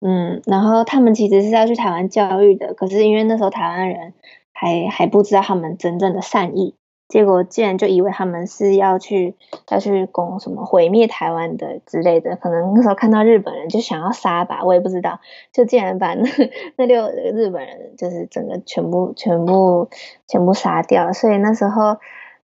[0.00, 4.14] 嗯，然后他们其实是要去台湾教育的，可是因为那时候台湾人
[4.54, 6.74] 还还不知道他们真正的善意。
[7.12, 9.36] 结果竟然就以为他们是要去
[9.68, 15.20] 要去攻什么毁灭台湾的之类的，可能那时候看到日本人就想要杀吧，我也不知道，
[15.52, 16.26] 就竟然把那
[16.76, 19.90] 那六日本人就是整个全部全部
[20.26, 21.98] 全部杀掉，所以那时候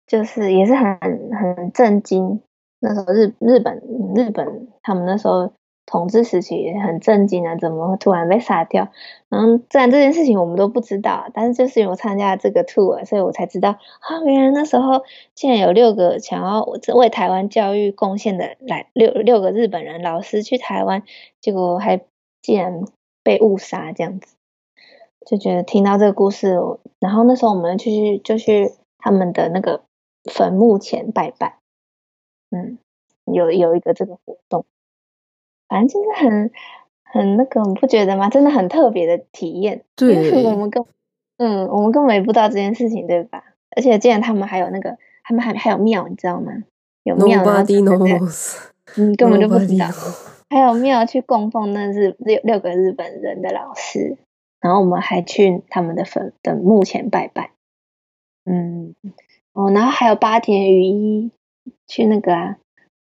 [0.04, 2.40] 就是也是很很震惊，
[2.80, 3.80] 那时候日日本
[4.16, 5.52] 日本他们那时候。
[5.86, 8.88] 统治时期很震惊啊，怎么会突然被杀掉？
[9.28, 16.64] 然后，自然这件事情我们都不知道，但是就是因为我参加了这个 tour，所以我才知道啊，原来那时候竟然有六个想要
[16.94, 21.04] 为台湾教育贡献的来六六个日本人老师去台湾，
[21.40, 22.04] 结果还
[22.42, 22.84] 竟然
[23.22, 24.34] 被误杀这样子，
[25.24, 26.58] 就觉得听到这个故事，
[26.98, 29.82] 然后那时候我们去就去他们的那个
[30.24, 31.58] 坟墓前拜拜，
[32.50, 32.78] 嗯，
[33.24, 34.64] 有有一个这个活动。
[35.68, 36.50] 反正就是很
[37.04, 38.28] 很那个，你不觉得吗？
[38.28, 39.82] 真的很特别的体验。
[39.94, 40.84] 对，我们根
[41.38, 43.42] 嗯，我们根本也不知道这件事情，对吧？
[43.76, 46.52] 而且既然他们还有那个，他们还还有庙，你知道吗？
[47.02, 48.56] 有庙，Nobody knows，
[48.96, 49.86] 你 根本就不知道。
[50.48, 54.16] 还有庙去供奉那日六六个日本人的老师，
[54.60, 57.50] 然后我们还去他们的坟的墓前拜拜。
[58.44, 58.94] 嗯，
[59.52, 61.30] 哦，然后还有八田雨衣
[61.86, 62.56] 去那个啊。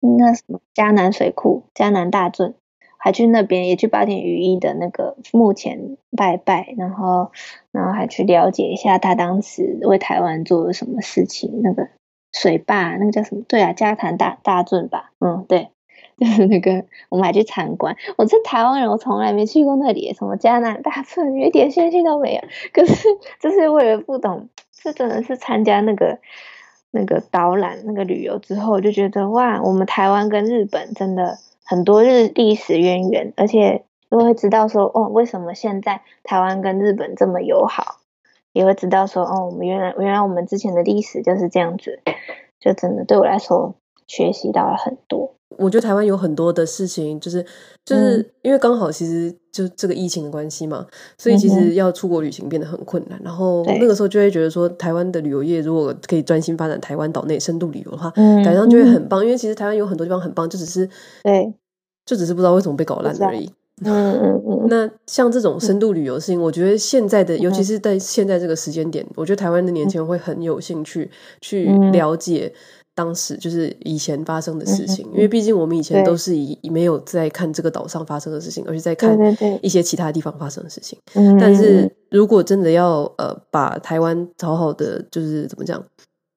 [0.06, 2.54] 那什么嘉南水库、嘉南大圳，
[2.98, 7.32] 还去那边也去八点雨衣的那个墓前拜拜，然后
[7.72, 11.62] 然后还去了解一下他当时为台湾做了什么事情。
[11.64, 11.88] 那个
[12.34, 13.44] 水坝，那个叫什么？
[13.48, 15.12] 对啊，嘉南大大圳吧。
[15.20, 15.70] 嗯，对，
[16.20, 17.96] 就是那个我们还去参观。
[18.18, 22.42] 我是台湾人，我从来没去过那里，什么嘉南大圳，一点兴趣都没有。
[22.74, 23.08] 可是
[23.40, 26.20] 就是为了不懂，是真的是参加那个。
[26.96, 37.96] 那个导览、那个旅游之后，我就觉得哇，我们台湾跟日本真的很多日历史渊源，而且都会知道说，哦，为什么现在台湾跟日本这么友好，
[38.52, 42.00] 也会知道说，哦，我们原来原来我们之前的历史就是这样子，
[42.60, 43.74] 就真的对我来说
[44.16, 45.34] 学习到了很多。
[45.58, 47.44] 我觉得台湾有很多的事情，就是
[47.84, 50.86] 就是因为刚好其实就这个疫情的关系嘛，
[51.18, 53.20] 所以其实要出国旅行变得很困难。
[53.24, 59.24] 然后那个时候就会觉得说，台湾的旅游业如果可以专心发展台湾岛内深度旅游的话，感觉上就会很棒。
[59.24, 60.88] 因为其实台湾有很多地方很棒，就只是
[61.24, 61.54] 对，
[62.06, 63.52] 就只是不知道为什么被搞烂而已。
[63.84, 64.66] 嗯嗯嗯。
[64.70, 71.12] 那像这种深度旅游的事情，我觉得现在的，尤其是在现在这个时间点，我觉得台湾的年轻人会很有兴趣
[71.42, 72.54] 去了解。
[72.96, 79.18] 当时就是以前发生的事情，因为毕竟我们以前都是以没有在看这个岛上发生的事情，而是在看
[79.62, 81.00] 一些其他地方发生的事情。
[81.40, 85.84] 但是如果真的要呃把台湾好好的就是怎么讲，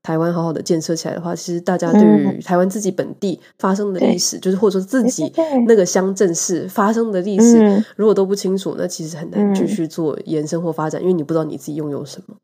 [0.02, 5.30] 台湾好好的建设起来的话，其实大家对于台湾自己本地发生的历史，就是或者说自己
[5.66, 12.36] 那个乡镇市发生的历史，如果都不清楚，那其实很难继续做延伸或发展，因为你不知道你自己拥有什么。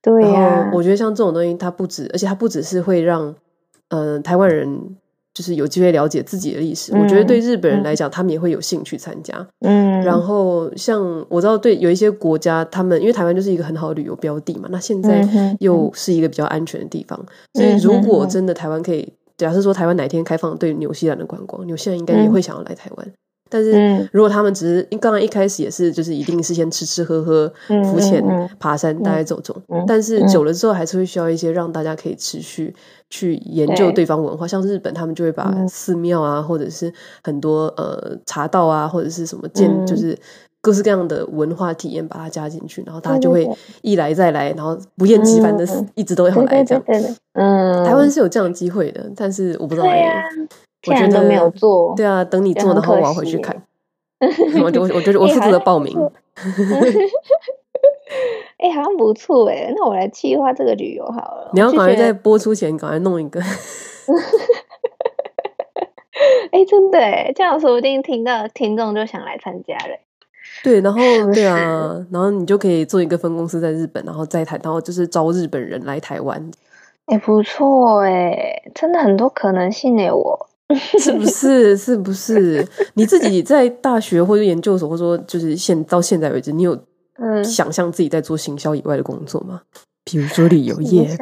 [0.00, 0.40] 对呀。
[0.40, 3.34] 然后我觉得像这种东西，它不止，而且它不只是会让。
[3.88, 4.96] 嗯、呃，台湾人
[5.34, 9.46] 就是有机会了解自己的历史，嗯、我觉得对日本人来讲，嗯、他们也会有兴趣参加。
[9.60, 15.22] 嗯，然后像我知道，对有一些国家，他们因为台湾就是一个很好的旅游标的嘛，那现在
[15.60, 17.18] 又是一个比较安全的地方，
[17.52, 23.12] 嗯、所以如果真的台湾可以，假设说台湾哪天开放对纽西兰的观光，纽西兰应该也会想要来台湾。
[23.50, 27.52] 但是如果他们只是，刚刚一开始也是，就是一定是先吃吃喝喝、
[27.92, 28.24] 浮潜、
[28.58, 29.54] 爬山、大概走走。
[29.86, 32.74] 但是久了之后，还是会需要一些让大家可以持续
[33.10, 34.06] 去研究对。
[34.06, 34.46] 方文化。
[34.46, 36.92] 像日本，他们就会把寺庙啊，或者是
[37.24, 40.16] 很多呃茶道啊，或者是什么建，就是
[40.62, 43.50] 各式各样的文化体验，把它加进去，然后大家就会
[43.82, 45.66] 一来再来，然后不厌其烦的
[45.96, 46.84] 一直都要来这样。
[47.32, 49.86] 嗯，台湾是有这样的机会的，但是我不知道。
[50.94, 53.62] 既然都没有做，对啊，等你做，然后我要回去看。
[54.62, 55.94] 我就我就是我是负责报名。
[58.58, 61.50] 哎、欸， 好像不错哎，那我来计划这个旅游好了。
[61.52, 63.40] 你要赶快在播出前赶快弄一个。
[66.50, 69.98] 哎、欸，真的哎，这样说不定听到听众就想来参加了。
[70.64, 70.98] 对，然后
[71.34, 76.50] 对啊，然后你就可以做一个分公司在日本，然后再谈，然后就是招日本人来台湾。
[77.06, 80.48] 哎、欸，不错哎，真的很多可能性哎，我
[80.98, 81.76] 是不是？
[81.76, 82.66] 是不是？
[82.94, 86.78] 你自己在大学或者研究所，或者说就是现到现在为止，你有
[87.18, 89.62] 嗯想象自己在做行销以外的工作吗？
[90.04, 91.08] 比如说旅游业。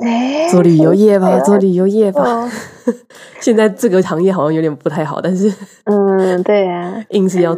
[0.00, 2.48] 欸、做旅游业吧，做旅游业吧。
[3.42, 5.52] 现在这个行业好像有点不太好，但是，
[5.84, 7.52] 嗯，对啊，硬是要。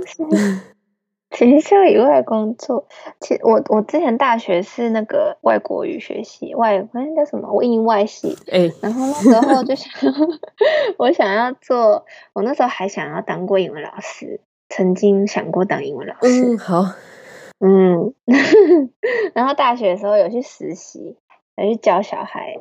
[1.34, 2.86] 行销以外工作，
[3.20, 7.52] 其实我我之前大学是那个外国语学系，外那叫什么？
[7.52, 8.36] 我英外系。
[8.46, 9.90] 哎、欸，然后那时候就想，
[10.96, 16.54] 我想要做，我那时候还想要当过英文老师，曾经想过当英文老师。
[16.54, 16.84] 嗯，好，
[17.58, 18.14] 嗯，
[19.34, 21.16] 然后大学的时候有去实习。
[21.56, 22.56] 有去教小孩，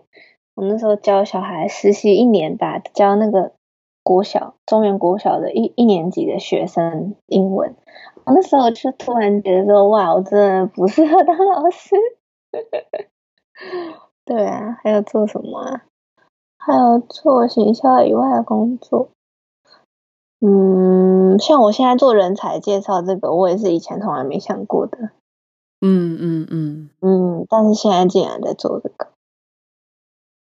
[0.54, 3.54] 我那时候教小孩实习一年吧，教那个
[4.04, 7.76] 国小中原国小的一一年级的学生英文。
[8.26, 11.96] 我那时候就突然觉得说，哇，我真的不适合当老师。
[14.26, 15.84] 对啊，还要做什么啊？
[16.58, 19.10] 还有做行销以外的工作。
[20.40, 25.10] 嗯，像我现在做人才介绍这个，我也是以前从来没想过的。
[25.82, 29.08] 嗯嗯嗯嗯，但是现在竟然在做这个，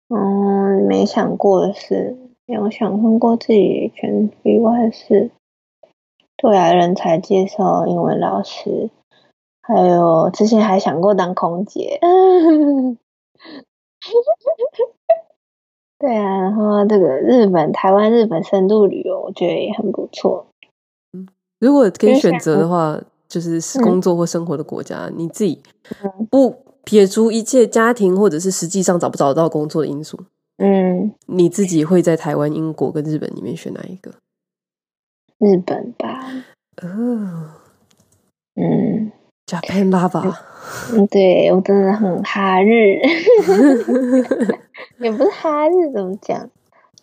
[0.10, 5.32] 嗯，没想过的是，有想通过自己全以外的事，
[6.42, 8.90] 对啊，人才介绍、英文老师，
[9.62, 12.00] 还有之前还想过当空姐，
[16.00, 20.48] 对啊，然后这个日本、台湾、日本深度旅游，我觉得也很不错。
[21.14, 21.28] 嗯，
[21.60, 23.00] 如果可以选择的话。
[23.32, 25.64] 就是工作或生活的国家，嗯、你自己
[26.30, 30.20] 不撇除一切家庭或者是实际上找不找得到工作的因素，
[30.58, 34.12] 嗯，你自己会在台湾、英国跟日本里面选哪一个？
[35.42, 36.24] 日本吧。
[36.82, 37.52] 哦，
[38.56, 39.12] 嗯
[39.46, 40.34] ，Japan Lover。
[40.94, 43.02] 嗯，对我真的很哈日，
[45.02, 46.50] 也不是哈日，怎么讲？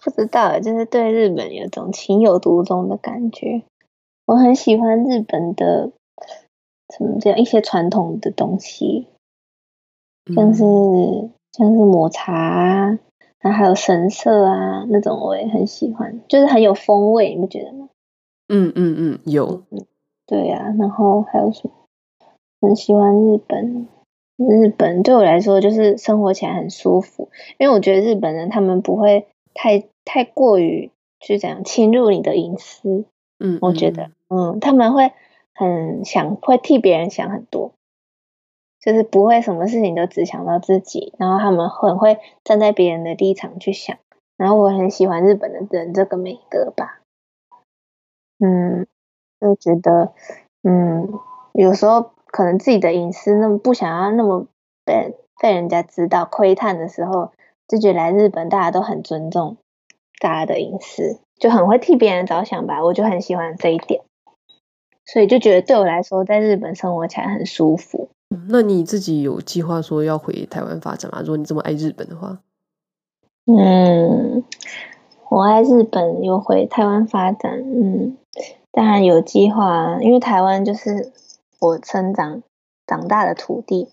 [0.03, 3.63] 不知道，就是对日本有种情有独钟的感觉。
[4.25, 5.91] 我很喜欢日本的。
[6.97, 9.09] 什么这样一些传统的东西，
[10.35, 12.99] 像是、嗯、像是抹茶啊，
[13.41, 17.91] 然后还有神社啊那种，我也很喜欢，就是很有风味，你不觉得吗？
[18.49, 19.63] 嗯嗯嗯，有。
[20.27, 21.75] 对呀、啊，然后还有什么？
[22.61, 23.89] 很喜欢日本，
[24.37, 27.29] 日本对我来说就是生活起来很舒服，
[27.59, 30.91] 因为我觉得日本人他们不会太太过于
[31.21, 33.05] 去怎样侵入你的隐私。
[33.39, 35.13] 嗯，我觉得，嗯，他们会。
[35.61, 37.73] 很想会替别人想很多，
[38.81, 43.99] 就是不会什么事情都只想到自己，然后他们很会站在别人的立场去想，
[44.37, 47.01] 然后我很喜欢日本的人这个美德吧，
[48.39, 48.87] 嗯，
[49.41, 50.13] 就觉得，
[50.63, 51.09] 嗯，
[51.53, 54.47] 有时候可能自己的隐私那么不想要那么
[54.85, 57.33] 被被人家知道窥探的时候，
[57.67, 59.57] 就觉得来日本大家都很尊重
[60.21, 64.03] 大家的隐私，就很会替别人着想吧，我就很喜欢这一点。
[65.05, 68.11] 所以就觉得对我来说，在日本生活起来很舒服。
[68.51, 71.21] 那你自己有计划说要回台湾发展吗？
[71.21, 72.41] 如果你这么爱日本的话，
[73.47, 74.45] 嗯，
[75.31, 78.17] 我爱日本，有回台湾发展，嗯，
[78.73, 81.13] 当然有计划，因为台湾就是
[81.61, 82.43] 我成长
[82.87, 83.91] 长大的土地，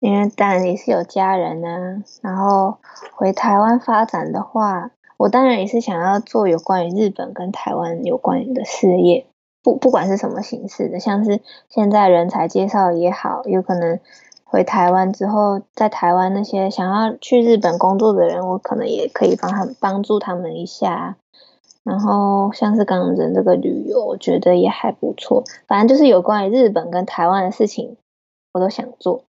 [0.00, 2.04] 因为当然也是有家人呢、啊。
[2.22, 2.78] 然后
[3.12, 9.26] 回台湾发展的话，我当然也是想要做有关于日本跟台湾有关的事业。
[9.62, 14.00] 不，不管是什么形式的，像是现在人才介绍也好，有可能
[14.54, 21.16] 回台湾之后，在台湾那些想要去日本工作的人，我可能也可以帮他们帮助他们一下。
[21.82, 25.42] 然后像是刚刚的这个旅游，我觉得也还不错。
[25.66, 27.96] 反正就是有关于日本跟台湾的事情，
[28.52, 29.24] 我都想做。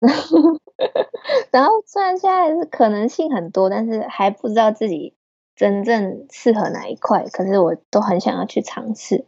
[1.52, 5.14] 然后虽然现在是可能性很多，但是还不知道自己
[5.54, 9.24] 真正适合哪一块，可是我都很想要去尝试。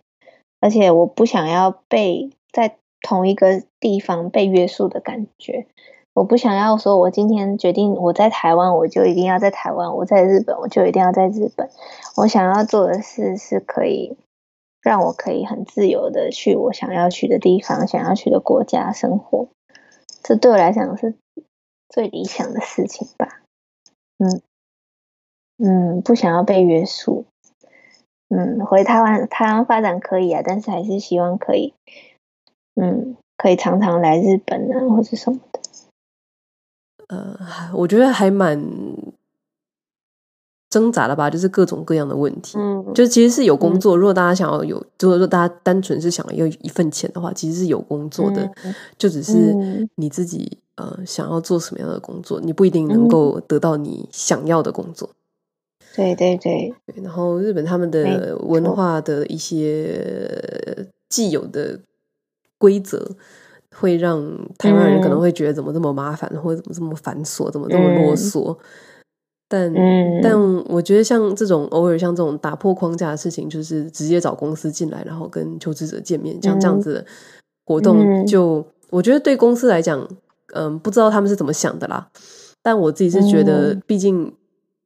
[0.60, 5.66] 而且我不想要被在同一个地方被约束的感觉，
[6.12, 11.70] 我不想要说，我今天决定我在台湾，我就一定要在台湾；我在日本，我就一定要在日本。
[12.16, 14.16] 我想要做的事是可以
[14.82, 19.48] 让我可以很自由的去我想要去的地方、想要去的国家生活。
[20.22, 21.14] 这对我来讲是
[21.88, 23.40] 最理想的事情吧。
[24.18, 24.42] 嗯
[25.56, 27.24] 嗯，不想要被约束。
[28.28, 31.74] 嗯，回台湾台湾发展可以啊，但是还是希望可以，
[32.74, 35.60] 嗯，可以常常来日本啊，或者什么的。
[37.08, 37.38] 呃，
[37.74, 38.62] 我觉得还蛮
[40.68, 42.56] 挣扎的吧，就是各种各样的问题。
[42.56, 43.96] 嗯，就其实是有工作。
[43.96, 49.52] 嗯、如果大家想要有，如果说大家单纯是想要一份钱的话，其实是有工作的，嗯、就只是
[49.96, 55.10] 你自己呃想要做什么样的工作，你不一定能够得到你想要的工作。
[55.96, 61.80] 对对对，对，然后日本他们的文化的一些既有的
[62.60, 63.16] 规则，
[63.74, 64.20] 会让
[64.58, 68.52] 台湾人可能会觉得怎么这么麻烦，嗯、或者怎么这么繁琐，怎么这么啰嗦。
[68.52, 68.58] 嗯、
[69.48, 77.06] 但、嗯、但我觉得像这种偶尔像这种打破框架的事情，就是直接找公司进来，然后跟求职者见面，像这样子的
[77.64, 80.06] 活动就，我觉得对公司来讲，
[80.52, 82.10] 嗯，不知道他们是怎么想的啦。
[82.62, 84.32] 但我自己是觉得，毕竟。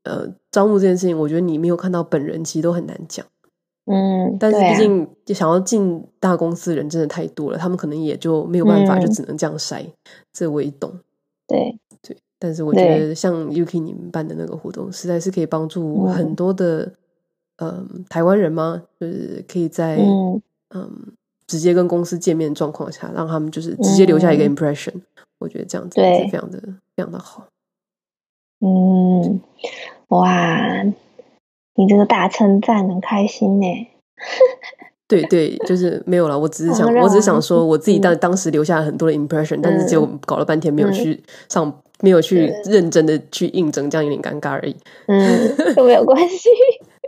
[0.04, 3.24] 呃，招募这件事情，我觉得你没有看到本人，其实都很难讲。
[3.86, 9.84] 嗯，但是毕竟就想要进大公司的人真的太多了，他们可能也就没有办法，嗯、就只能这样筛。
[10.32, 10.98] 这我也懂。
[11.46, 16.92] 对对，但是我觉得像 Yuki 你们办的那个活动，实在是可以帮助很多的
[17.56, 18.82] 嗯、呃、台湾人吗？
[18.98, 20.90] 就是可以在嗯、呃、
[21.46, 25.02] 直接跟公司见面的状况下，让他们就是直接留下一个 impression、嗯。
[25.40, 26.58] 我觉得这样子是非常的
[26.96, 27.46] 非常的好。
[28.60, 29.40] 嗯。
[30.08, 30.58] 哇，
[31.76, 33.66] 你这个大称赞，很开心呢。
[35.06, 36.38] 对对，就是没有了。
[36.38, 44.74] 我只是想，我只是想说，我自己当当时留下了很多的 impression，、嗯、但是结果搞了半天没有去上，嗯、没有去认真的去应征，这样有点尴尬而已。
[45.06, 46.48] 嗯，都没有关系，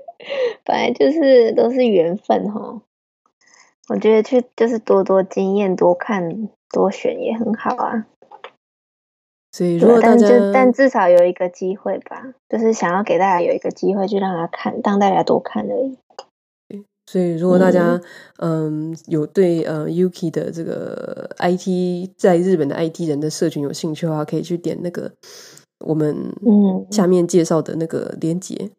[0.62, 2.82] 本来就是都是缘分哈。
[3.88, 8.06] 我觉得去就是多多经验，多看多选也很好啊。
[9.56, 15.96] 所以，如果大家但，但至少有一个机会吧，就是想要给大家有一个机会去让他看，让大家多看而已。
[17.06, 17.98] 所以，如果大家
[18.38, 25.10] 嗯，嗯有对呃 Yuki 的这个 IT 在日本的 IT 人的社群有兴趣的话，可以去点那个
[25.86, 26.14] 我们
[26.46, 28.70] 嗯下面介绍的那个链接。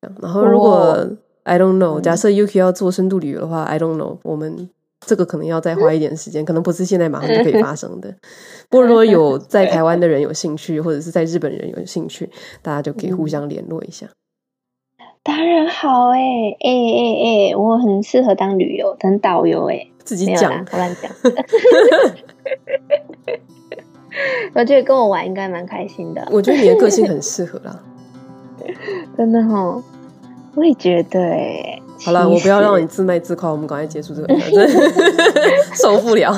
[0.00, 4.68] 嗯、然后，如果、哦、I don't know，假设 Yuki 要做深度旅游的话、嗯、I don't know，我们。
[5.08, 8.14] 这个可能要再花一点时间，可能不是现在马上就可以发生的。
[8.68, 12.28] 不过如果有在台湾的人有兴趣，或者是在日本人有兴趣，
[12.60, 14.06] 大家就可以互相联络一下。
[15.22, 16.18] 当然好哎
[16.60, 21.10] 哎哎哎，我很适合当旅游当导游哎，自己讲，我乱讲。
[24.54, 26.28] 我觉得跟我玩应该蛮开心的。
[26.30, 27.82] 我觉得你的个性很适合啦，
[29.16, 29.82] 真的哈，
[30.54, 31.80] 我也觉得哎。
[32.00, 34.70] 好了，我不要让你自卖自夸，我们赶快结束这个，真
[35.74, 36.32] 受不了。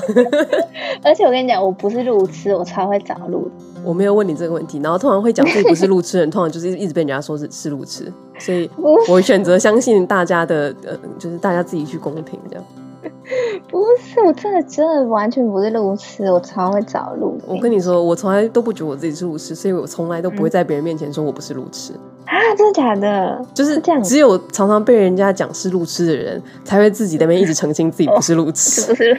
[1.05, 3.51] 而且我跟你讲，我不是路痴，我超会找路。
[3.85, 8.71] 我没有问你这个问题，然后通常会讲自己不是路痴的人， 通常就是一直被人家说是是路痴，所以
[9.07, 12.65] 我选择相信大家的，呃，就是大家自己去公平这样。
[13.69, 17.39] 不是，我真的真的完全不是路痴，我超会找路。
[17.47, 21.93] 我跟你说，我从来都不觉得我自己是路痴，所以我从来都不会在别人面前说我不是路痴。
[21.95, 23.45] 嗯啊，真的假的？
[23.53, 24.01] 就是这样。
[24.03, 28.87] 只有常常被人家讲是路痴的人，才会自己在那边一直澄清自己不是路痴。
[28.93, 29.19] 不是，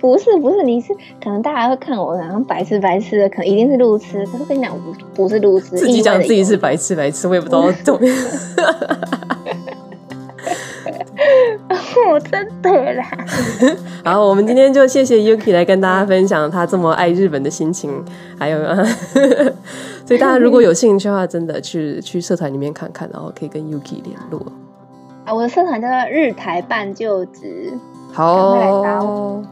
[0.00, 4.24] 不是，不是，你是可能大家会看我然后白痴白痴的，可能一定是路痴。
[4.26, 5.76] 可是跟你讲，我不不是路痴。
[5.76, 8.00] 自己讲自己是白痴白痴，我也不知道怎么
[12.02, 12.10] 样。
[12.12, 13.04] 我真的啦。
[14.04, 17.90] 好，我们今天就谢谢 Yuki 来跟大家分享他这么爱日本的心情，
[18.38, 18.76] 还有啊，
[20.06, 24.40] 所以大家如果有兴趣的话，真的去去社团里面看看，然后可以跟 Yuki 联络。
[25.24, 27.72] 啊，我的社团叫做日台办就职，
[28.12, 29.42] 好，来找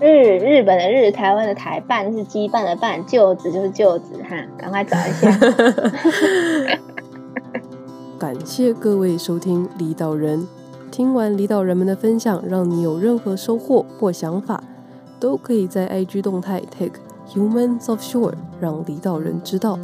[0.00, 5.30] 日日本的日，台湾的台办是羁绊的绊，就职就是就职哈，赶快找一下。
[8.18, 10.46] 感谢各位收听离岛人。
[10.98, 14.64] 听完离岛人们的分享，让你有任何收获或想法，
[15.20, 16.90] 都可以在 IG 动态 tag
[17.32, 19.78] Humans of Shore，让离岛人知道。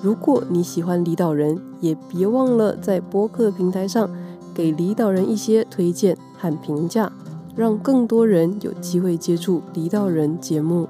[0.00, 4.08] 如果你喜欢离岛人，也别忘了在播客平台上
[4.54, 7.12] 给离岛人一些推荐和评价，
[7.54, 10.88] 让更多人有机会接触离岛人节目。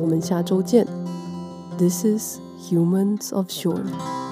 [0.00, 0.86] 我们下周见。
[1.76, 2.38] This is
[2.70, 4.23] Humans of Shore。